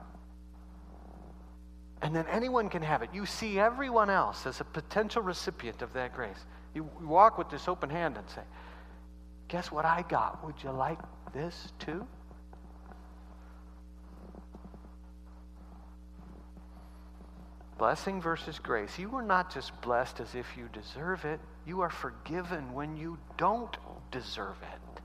And 2.02 2.14
then 2.14 2.26
anyone 2.30 2.68
can 2.68 2.82
have 2.82 3.02
it. 3.02 3.10
You 3.12 3.26
see 3.26 3.58
everyone 3.58 4.10
else 4.10 4.46
as 4.46 4.60
a 4.60 4.64
potential 4.64 5.22
recipient 5.22 5.82
of 5.82 5.92
that 5.94 6.14
grace. 6.14 6.46
You 6.72 6.88
walk 7.02 7.36
with 7.36 7.50
this 7.50 7.66
open 7.66 7.90
hand 7.90 8.16
and 8.16 8.30
say, 8.30 8.42
Guess 9.50 9.72
what 9.72 9.84
I 9.84 10.04
got? 10.08 10.44
Would 10.44 10.62
you 10.62 10.70
like 10.70 11.00
this 11.32 11.72
too? 11.80 12.06
Blessing 17.76 18.22
versus 18.22 18.60
grace. 18.60 18.96
You 18.96 19.12
are 19.16 19.22
not 19.22 19.52
just 19.52 19.78
blessed 19.80 20.20
as 20.20 20.36
if 20.36 20.46
you 20.56 20.68
deserve 20.72 21.24
it, 21.24 21.40
you 21.66 21.80
are 21.80 21.90
forgiven 21.90 22.72
when 22.72 22.96
you 22.96 23.18
don't 23.36 23.76
deserve 24.12 24.56
it. 24.62 25.00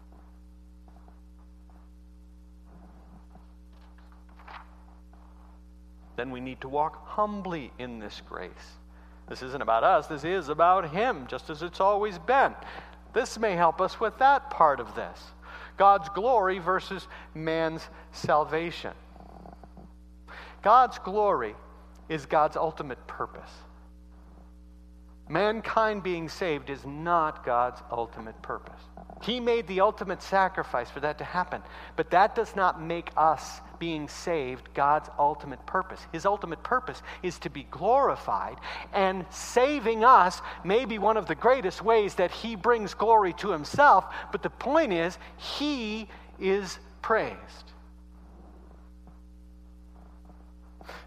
Then 6.17 6.29
we 6.29 6.39
need 6.39 6.61
to 6.61 6.69
walk 6.69 7.07
humbly 7.07 7.71
in 7.79 7.97
this 7.97 8.21
grace. 8.29 8.51
This 9.27 9.41
isn't 9.41 9.61
about 9.61 9.83
us, 9.83 10.05
this 10.05 10.23
is 10.23 10.49
about 10.49 10.91
Him, 10.91 11.25
just 11.27 11.49
as 11.49 11.63
it's 11.63 11.79
always 11.79 12.19
been. 12.19 12.53
This 13.15 13.39
may 13.39 13.55
help 13.55 13.79
us 13.79 13.97
with 13.99 14.17
that 14.19 14.51
part 14.51 14.79
of 14.79 14.93
this 14.93 15.19
God's 15.77 16.09
glory 16.09 16.59
versus 16.59 17.07
man's 17.33 17.81
salvation. 18.11 18.91
God's 20.61 20.99
glory 20.99 21.55
is 22.09 22.25
God's 22.25 22.57
ultimate 22.57 23.07
purpose. 23.07 23.49
Mankind 25.27 26.03
being 26.03 26.29
saved 26.29 26.69
is 26.69 26.85
not 26.85 27.43
God's 27.43 27.81
ultimate 27.91 28.39
purpose. 28.43 28.81
He 29.23 29.39
made 29.39 29.65
the 29.67 29.81
ultimate 29.81 30.21
sacrifice 30.21 30.89
for 30.89 30.99
that 30.99 31.17
to 31.17 31.23
happen. 31.23 31.63
But 31.95 32.11
that 32.11 32.35
does 32.35 32.55
not 32.55 32.81
make 32.81 33.09
us 33.17 33.61
being 33.79 34.07
saved 34.07 34.73
God's 34.75 35.09
ultimate 35.17 35.65
purpose. 35.65 35.99
His 36.11 36.25
ultimate 36.25 36.61
purpose 36.63 37.01
is 37.23 37.39
to 37.39 37.49
be 37.49 37.63
glorified, 37.71 38.57
and 38.93 39.25
saving 39.31 40.03
us 40.03 40.41
may 40.63 40.85
be 40.85 40.99
one 40.99 41.17
of 41.17 41.25
the 41.25 41.35
greatest 41.35 41.81
ways 41.81 42.15
that 42.15 42.31
He 42.31 42.55
brings 42.55 42.93
glory 42.93 43.33
to 43.33 43.49
Himself. 43.51 44.05
But 44.31 44.43
the 44.43 44.49
point 44.51 44.93
is, 44.93 45.17
He 45.37 46.07
is 46.39 46.77
praised. 47.01 47.71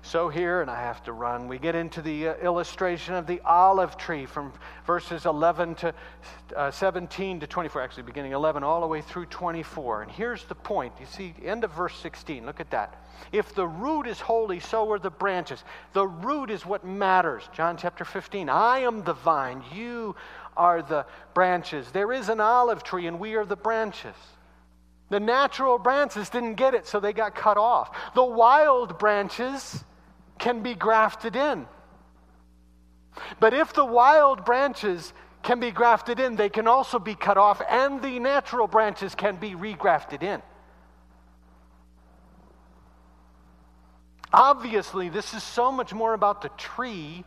So, 0.02 0.28
here, 0.28 0.60
and 0.60 0.70
I 0.70 0.80
have 0.80 1.02
to 1.04 1.12
run, 1.12 1.48
we 1.48 1.58
get 1.58 1.74
into 1.74 2.00
the 2.02 2.28
uh, 2.28 2.34
illustration 2.36 3.14
of 3.14 3.26
the 3.26 3.40
olive 3.44 3.96
tree 3.96 4.26
from 4.26 4.52
verses 4.86 5.26
11 5.26 5.74
to 5.76 5.94
uh, 6.56 6.70
17 6.70 7.40
to 7.40 7.46
24, 7.46 7.82
actually, 7.82 8.02
beginning 8.04 8.32
11 8.32 8.62
all 8.62 8.80
the 8.80 8.86
way 8.86 9.00
through 9.02 9.26
24. 9.26 10.02
And 10.02 10.10
here's 10.10 10.44
the 10.44 10.54
point. 10.54 10.92
You 10.98 11.06
see, 11.06 11.34
end 11.44 11.64
of 11.64 11.72
verse 11.72 11.96
16, 11.96 12.46
look 12.46 12.60
at 12.60 12.70
that. 12.70 13.02
If 13.32 13.54
the 13.54 13.66
root 13.66 14.06
is 14.06 14.20
holy, 14.20 14.60
so 14.60 14.90
are 14.92 14.98
the 14.98 15.10
branches. 15.10 15.64
The 15.92 16.06
root 16.06 16.50
is 16.50 16.64
what 16.64 16.84
matters. 16.84 17.48
John 17.52 17.76
chapter 17.76 18.04
15. 18.04 18.48
I 18.48 18.78
am 18.78 19.02
the 19.04 19.14
vine, 19.14 19.62
you 19.74 20.16
are 20.56 20.82
the 20.82 21.06
branches. 21.34 21.90
There 21.92 22.12
is 22.12 22.28
an 22.28 22.40
olive 22.40 22.82
tree, 22.82 23.06
and 23.06 23.18
we 23.18 23.34
are 23.34 23.44
the 23.44 23.56
branches. 23.56 24.14
The 25.10 25.20
natural 25.20 25.78
branches 25.78 26.28
didn't 26.28 26.54
get 26.54 26.74
it, 26.74 26.86
so 26.86 27.00
they 27.00 27.12
got 27.12 27.34
cut 27.34 27.56
off. 27.56 27.96
The 28.14 28.24
wild 28.24 28.98
branches 28.98 29.84
can 30.38 30.62
be 30.62 30.74
grafted 30.74 31.34
in. 31.34 31.66
But 33.40 33.54
if 33.54 33.72
the 33.72 33.84
wild 33.84 34.44
branches 34.44 35.12
can 35.42 35.60
be 35.60 35.70
grafted 35.70 36.20
in, 36.20 36.36
they 36.36 36.48
can 36.48 36.68
also 36.68 36.98
be 36.98 37.14
cut 37.14 37.38
off, 37.38 37.62
and 37.68 38.02
the 38.02 38.18
natural 38.18 38.66
branches 38.66 39.14
can 39.14 39.36
be 39.36 39.52
regrafted 39.52 40.22
in. 40.22 40.42
Obviously, 44.32 45.08
this 45.08 45.32
is 45.32 45.42
so 45.42 45.72
much 45.72 45.94
more 45.94 46.12
about 46.12 46.42
the 46.42 46.50
tree 46.50 47.24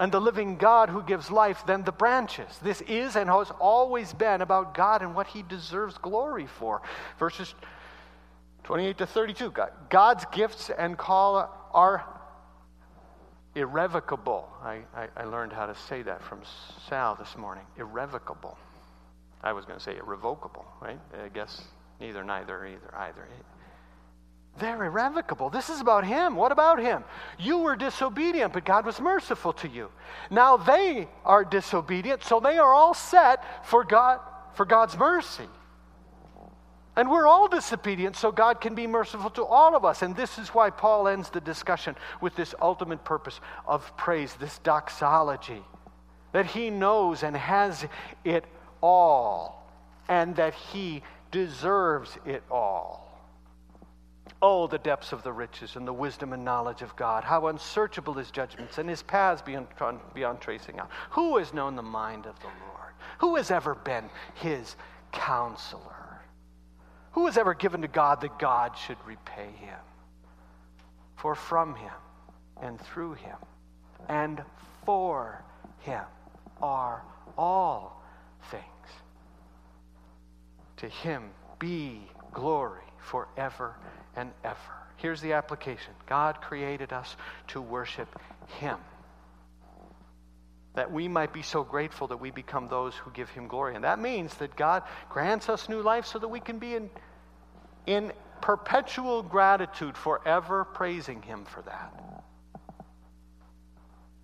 and 0.00 0.10
the 0.10 0.20
living 0.20 0.56
God 0.56 0.88
who 0.88 1.02
gives 1.02 1.30
life 1.30 1.64
than 1.66 1.84
the 1.84 1.92
branches. 1.92 2.58
This 2.62 2.80
is 2.80 3.16
and 3.16 3.28
has 3.28 3.52
always 3.60 4.14
been 4.14 4.40
about 4.40 4.74
God 4.74 5.02
and 5.02 5.14
what 5.14 5.26
he 5.26 5.42
deserves 5.42 5.98
glory 5.98 6.46
for. 6.46 6.80
Verses 7.18 7.54
28 8.64 8.98
to 8.98 9.06
32 9.06 9.54
God's 9.90 10.24
gifts 10.32 10.70
and 10.70 10.96
call 10.96 11.70
are 11.74 12.04
irrevocable. 13.54 14.48
I, 14.62 14.80
I, 14.94 15.08
I, 15.16 15.24
learned 15.24 15.52
how 15.52 15.66
to 15.66 15.74
say 15.74 16.02
that 16.02 16.22
from 16.22 16.40
Sal 16.88 17.14
this 17.16 17.36
morning. 17.36 17.64
Irrevocable. 17.76 18.56
I 19.42 19.52
was 19.52 19.66
going 19.66 19.78
to 19.78 19.84
say 19.84 19.96
irrevocable, 19.96 20.64
right? 20.80 20.98
I 21.22 21.28
guess 21.28 21.62
neither, 22.00 22.24
neither, 22.24 22.66
either, 22.66 22.94
either. 22.96 23.28
They're 24.58 24.84
irrevocable. 24.84 25.48
This 25.48 25.70
is 25.70 25.80
about 25.80 26.04
Him. 26.04 26.36
What 26.36 26.52
about 26.52 26.78
Him? 26.80 27.04
You 27.38 27.58
were 27.58 27.76
disobedient, 27.76 28.52
but 28.52 28.64
God 28.64 28.84
was 28.84 29.00
merciful 29.00 29.52
to 29.54 29.68
you. 29.68 29.90
Now 30.30 30.56
they 30.56 31.08
are 31.24 31.44
disobedient, 31.44 32.24
so 32.24 32.40
they 32.40 32.58
are 32.58 32.72
all 32.72 32.94
set 32.94 33.66
for 33.66 33.84
God 33.84 34.20
for 34.54 34.66
God's 34.66 34.96
mercy. 34.98 35.48
And 36.96 37.10
we're 37.10 37.26
all 37.26 37.48
disobedient, 37.48 38.16
so 38.16 38.32
God 38.32 38.60
can 38.60 38.74
be 38.74 38.86
merciful 38.86 39.30
to 39.30 39.44
all 39.44 39.76
of 39.76 39.84
us. 39.84 40.02
And 40.02 40.14
this 40.14 40.38
is 40.38 40.48
why 40.48 40.70
Paul 40.70 41.08
ends 41.08 41.30
the 41.30 41.40
discussion 41.40 41.96
with 42.20 42.34
this 42.34 42.54
ultimate 42.60 43.04
purpose 43.04 43.40
of 43.66 43.96
praise, 43.96 44.34
this 44.34 44.58
doxology, 44.58 45.62
that 46.32 46.46
he 46.46 46.68
knows 46.68 47.22
and 47.22 47.36
has 47.36 47.86
it 48.24 48.44
all, 48.82 49.66
and 50.08 50.36
that 50.36 50.54
he 50.54 51.02
deserves 51.30 52.18
it 52.26 52.42
all. 52.50 53.09
Oh, 54.42 54.66
the 54.66 54.78
depths 54.78 55.12
of 55.12 55.22
the 55.22 55.32
riches 55.32 55.76
and 55.76 55.86
the 55.86 55.92
wisdom 55.92 56.32
and 56.32 56.44
knowledge 56.44 56.80
of 56.80 56.96
God. 56.96 57.24
How 57.24 57.48
unsearchable 57.48 58.14
his 58.14 58.30
judgments 58.30 58.78
and 58.78 58.88
his 58.88 59.02
paths 59.02 59.42
beyond, 59.42 59.66
beyond 60.14 60.40
tracing 60.40 60.78
out. 60.78 60.88
Who 61.10 61.36
has 61.36 61.52
known 61.52 61.76
the 61.76 61.82
mind 61.82 62.26
of 62.26 62.38
the 62.40 62.46
Lord? 62.46 62.92
Who 63.18 63.36
has 63.36 63.50
ever 63.50 63.74
been 63.74 64.08
his 64.34 64.76
counselor? 65.12 66.22
Who 67.12 67.26
has 67.26 67.36
ever 67.36 67.52
given 67.52 67.82
to 67.82 67.88
God 67.88 68.22
that 68.22 68.38
God 68.38 68.78
should 68.78 68.96
repay 69.04 69.50
him? 69.58 69.78
For 71.16 71.34
from 71.34 71.74
him 71.74 71.92
and 72.62 72.80
through 72.80 73.14
him 73.14 73.36
and 74.08 74.42
for 74.86 75.44
him 75.80 76.04
are 76.62 77.02
all 77.36 78.02
things. 78.50 78.64
To 80.78 80.88
him 80.88 81.30
be 81.58 82.08
glory 82.32 82.89
forever 83.00 83.74
and 84.16 84.30
ever. 84.44 84.56
Here's 84.96 85.20
the 85.20 85.32
application 85.32 85.92
God 86.06 86.40
created 86.40 86.92
us 86.92 87.16
to 87.48 87.60
worship 87.60 88.08
him 88.58 88.78
that 90.74 90.92
we 90.92 91.08
might 91.08 91.32
be 91.32 91.42
so 91.42 91.64
grateful 91.64 92.06
that 92.06 92.18
we 92.18 92.30
become 92.30 92.68
those 92.68 92.94
who 92.94 93.10
give 93.10 93.28
him 93.30 93.48
glory. 93.48 93.74
And 93.74 93.84
that 93.84 93.98
means 93.98 94.34
that 94.36 94.54
God 94.56 94.82
grants 95.08 95.48
us 95.48 95.68
new 95.68 95.82
life 95.82 96.06
so 96.06 96.18
that 96.18 96.28
we 96.28 96.40
can 96.40 96.58
be 96.58 96.74
in, 96.74 96.90
in 97.86 98.12
perpetual 98.40 99.22
gratitude, 99.22 99.96
forever 99.96 100.64
praising 100.64 101.22
him 101.22 101.44
for 101.44 101.62
that. 101.62 102.24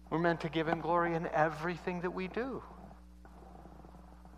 We're 0.09 0.21
meant 0.21 0.41
to 0.43 0.49
give 0.49 0.69
him 0.69 0.81
glory 0.81 1.15
in 1.15 1.27
everything 1.29 2.03
that 2.03 2.13
we 2.13 2.29
do. 2.29 2.63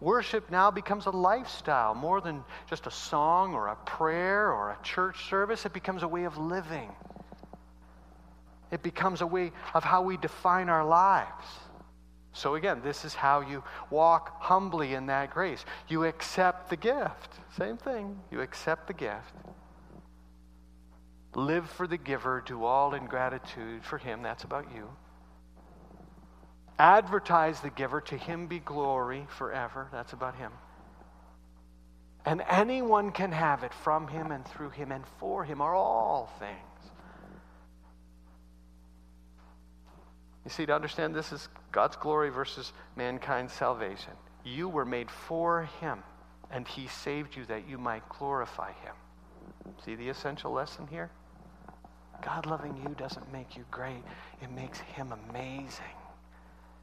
Worship 0.01 0.51
now 0.51 0.71
becomes 0.71 1.07
a 1.07 1.11
lifestyle 1.11 1.95
more 1.95 2.21
than 2.21 2.45
just 2.71 2.87
a 2.87 2.91
song 2.91 3.55
or 3.55 3.69
a 3.69 3.77
prayer 3.77 4.53
or 4.53 4.71
a 4.71 4.79
church 4.85 5.29
service. 5.29 5.67
It 5.67 5.73
becomes 5.73 6.03
a 6.05 6.09
way 6.09 6.25
of 6.25 6.39
living, 6.39 6.91
it 8.71 8.83
becomes 8.83 9.21
a 9.21 9.27
way 9.27 9.53
of 9.75 9.83
how 9.83 10.03
we 10.03 10.17
define 10.17 10.69
our 10.69 10.85
lives. 10.85 11.47
So, 12.33 12.55
again, 12.55 12.83
this 12.85 13.05
is 13.05 13.15
how 13.15 13.41
you 13.41 13.65
walk 13.91 14.41
humbly 14.41 14.95
in 14.95 15.07
that 15.07 15.33
grace. 15.33 15.65
You 15.89 16.05
accept 16.05 16.71
the 16.71 16.77
gift. 16.77 17.41
Same 17.57 17.77
thing. 17.77 18.21
You 18.31 18.43
accept 18.43 18.87
the 18.87 18.93
gift. 18.93 19.35
Live 21.35 21.69
for 21.69 21.89
the 21.89 21.97
giver. 21.97 22.41
Do 22.47 22.65
all 22.65 22.95
in 22.95 23.07
gratitude 23.07 23.85
for 23.85 23.99
him. 23.99 24.23
That's 24.23 24.45
about 24.45 24.67
you. 24.73 24.89
Advertise 26.79 27.61
the 27.61 27.71
giver. 27.71 28.01
To 28.03 28.17
him 28.17 28.47
be 28.47 28.59
glory 28.61 29.27
forever. 29.37 29.89
That's 29.93 30.13
about 30.13 30.37
him. 30.37 30.53
And 32.25 32.43
anyone 32.49 33.11
can 33.11 33.33
have 33.33 33.65
it 33.65 33.73
from 33.73 34.09
him 34.09 34.31
and 34.33 34.45
through 34.47 34.71
him 34.71 34.93
and 34.93 35.05
for 35.19 35.45
him 35.45 35.61
are 35.61 35.75
all 35.75 36.31
things. 36.39 36.59
You 40.49 40.51
see, 40.51 40.65
to 40.65 40.75
understand 40.75 41.15
this 41.15 41.31
is 41.31 41.47
God's 41.73 41.97
glory 41.97 42.31
versus 42.31 42.73
mankind's 42.97 43.53
salvation. 43.53 44.13
You 44.45 44.71
were 44.71 44.87
made 44.87 45.11
for 45.11 45.69
Him, 45.79 46.03
and 46.51 46.67
He 46.67 46.87
saved 46.87 47.37
you 47.37 47.45
that 47.47 47.69
you 47.69 47.77
might 47.77 48.09
glorify 48.09 48.73
Him. 48.73 48.95
See 49.85 49.95
the 49.95 50.09
essential 50.09 50.51
lesson 50.51 50.87
here? 50.87 51.11
God 52.25 52.47
loving 52.47 52.79
you 52.83 52.95
doesn't 52.95 53.31
make 53.31 53.59
you 53.59 53.65
great, 53.71 54.03
it 54.41 54.51
makes 54.51 54.79
Him 54.79 55.13
amazing. 55.29 55.98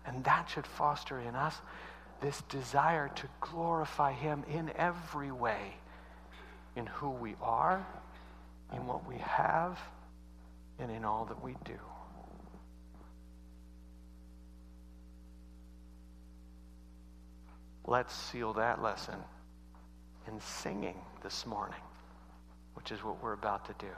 And 0.08 0.24
that 0.24 0.50
should 0.50 0.68
foster 0.68 1.20
in 1.20 1.36
us 1.36 1.56
this 2.22 2.42
desire 2.50 3.10
to 3.16 3.28
glorify 3.42 4.14
Him 4.14 4.44
in 4.50 4.72
every 4.76 5.32
way 5.32 5.76
in 6.76 6.86
who 6.88 7.10
we 7.10 7.36
are, 7.42 7.86
in 8.74 8.86
what 8.86 9.08
we 9.08 9.18
have, 9.18 9.80
and 10.80 10.92
in 10.92 11.06
all 11.06 11.26
that 11.26 11.42
we 11.42 11.56
do. 11.64 11.80
Let's 17.86 18.14
seal 18.14 18.54
that 18.54 18.82
lesson 18.82 19.16
in 20.28 20.40
singing 20.42 20.98
this 21.22 21.46
morning, 21.46 21.80
which 22.74 22.92
is 22.92 23.04
what 23.04 23.22
we're 23.24 23.34
about 23.34 23.66
to 23.66 23.76
do. 23.78 23.92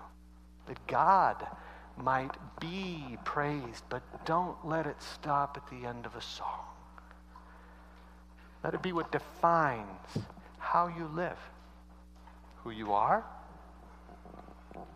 That 0.68 0.86
God 0.88 1.48
might 1.98 2.36
be 2.60 3.18
praised, 3.24 3.84
but 3.90 4.02
don't 4.26 4.66
let 4.66 4.86
it 4.86 5.02
stop 5.02 5.58
at 5.58 5.70
the 5.70 5.88
end 5.88 6.06
of 6.06 6.16
a 6.16 6.22
song. 6.22 6.66
Let 8.64 8.74
it 8.74 8.82
be 8.82 8.92
what 8.92 9.12
defines 9.12 10.18
how 10.58 10.88
you 10.88 11.10
live, 11.14 11.38
who 12.64 12.72
you 12.72 12.94
are, 12.94 13.24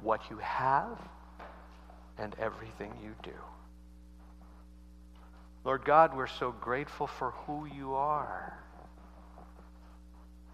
what 0.02 0.22
you 0.30 0.38
have, 0.38 1.00
and 2.18 2.36
everything 2.40 2.92
you 3.04 3.16
do. 3.24 3.38
Lord 5.64 5.86
God, 5.86 6.16
we're 6.16 6.28
so 6.28 6.52
grateful 6.52 7.08
for 7.08 7.32
who 7.32 7.66
you 7.66 7.94
are. 7.94 8.58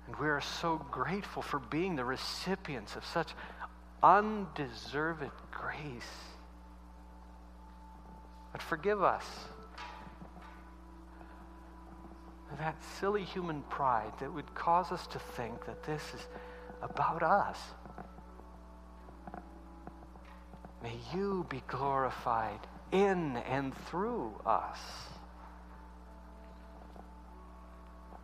And 0.06 0.16
we 0.18 0.28
are 0.28 0.42
so 0.42 0.86
grateful 0.92 1.42
for 1.42 1.60
being 1.60 1.96
the 1.96 2.06
recipients 2.06 2.96
of 2.96 3.06
such 3.06 3.34
undeserved 4.04 5.32
grace. 5.52 6.37
But 8.58 8.64
forgive 8.64 9.04
us 9.04 9.24
that 12.58 12.76
silly 13.00 13.24
human 13.24 13.62
pride 13.70 14.12
that 14.20 14.34
would 14.34 14.52
cause 14.56 14.92
us 14.92 15.06
to 15.08 15.20
think 15.20 15.68
that 15.68 15.84
this 15.84 16.02
is 16.16 16.26
about 16.82 17.22
us. 17.22 17.60
May 20.82 20.96
you 21.14 21.46
be 21.50 21.62
glorified 21.68 22.58
in 22.92 23.38
and 23.48 23.78
through 23.86 24.34
us. 24.44 24.80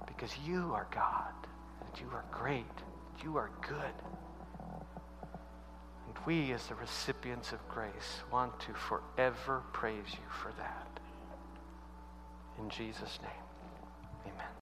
Because 0.07 0.35
you 0.47 0.71
are 0.73 0.87
God 0.89 1.33
that 1.81 2.01
you 2.01 2.07
are 2.11 2.25
great, 2.31 2.75
that 2.75 3.23
you 3.23 3.37
are 3.37 3.51
good. 3.61 3.93
We, 6.25 6.53
as 6.53 6.67
the 6.67 6.75
recipients 6.75 7.51
of 7.51 7.67
grace, 7.67 8.23
want 8.31 8.57
to 8.61 8.73
forever 8.73 9.63
praise 9.73 10.11
you 10.11 10.29
for 10.41 10.53
that. 10.57 10.99
In 12.59 12.69
Jesus' 12.69 13.19
name, 13.21 14.33
amen. 14.33 14.53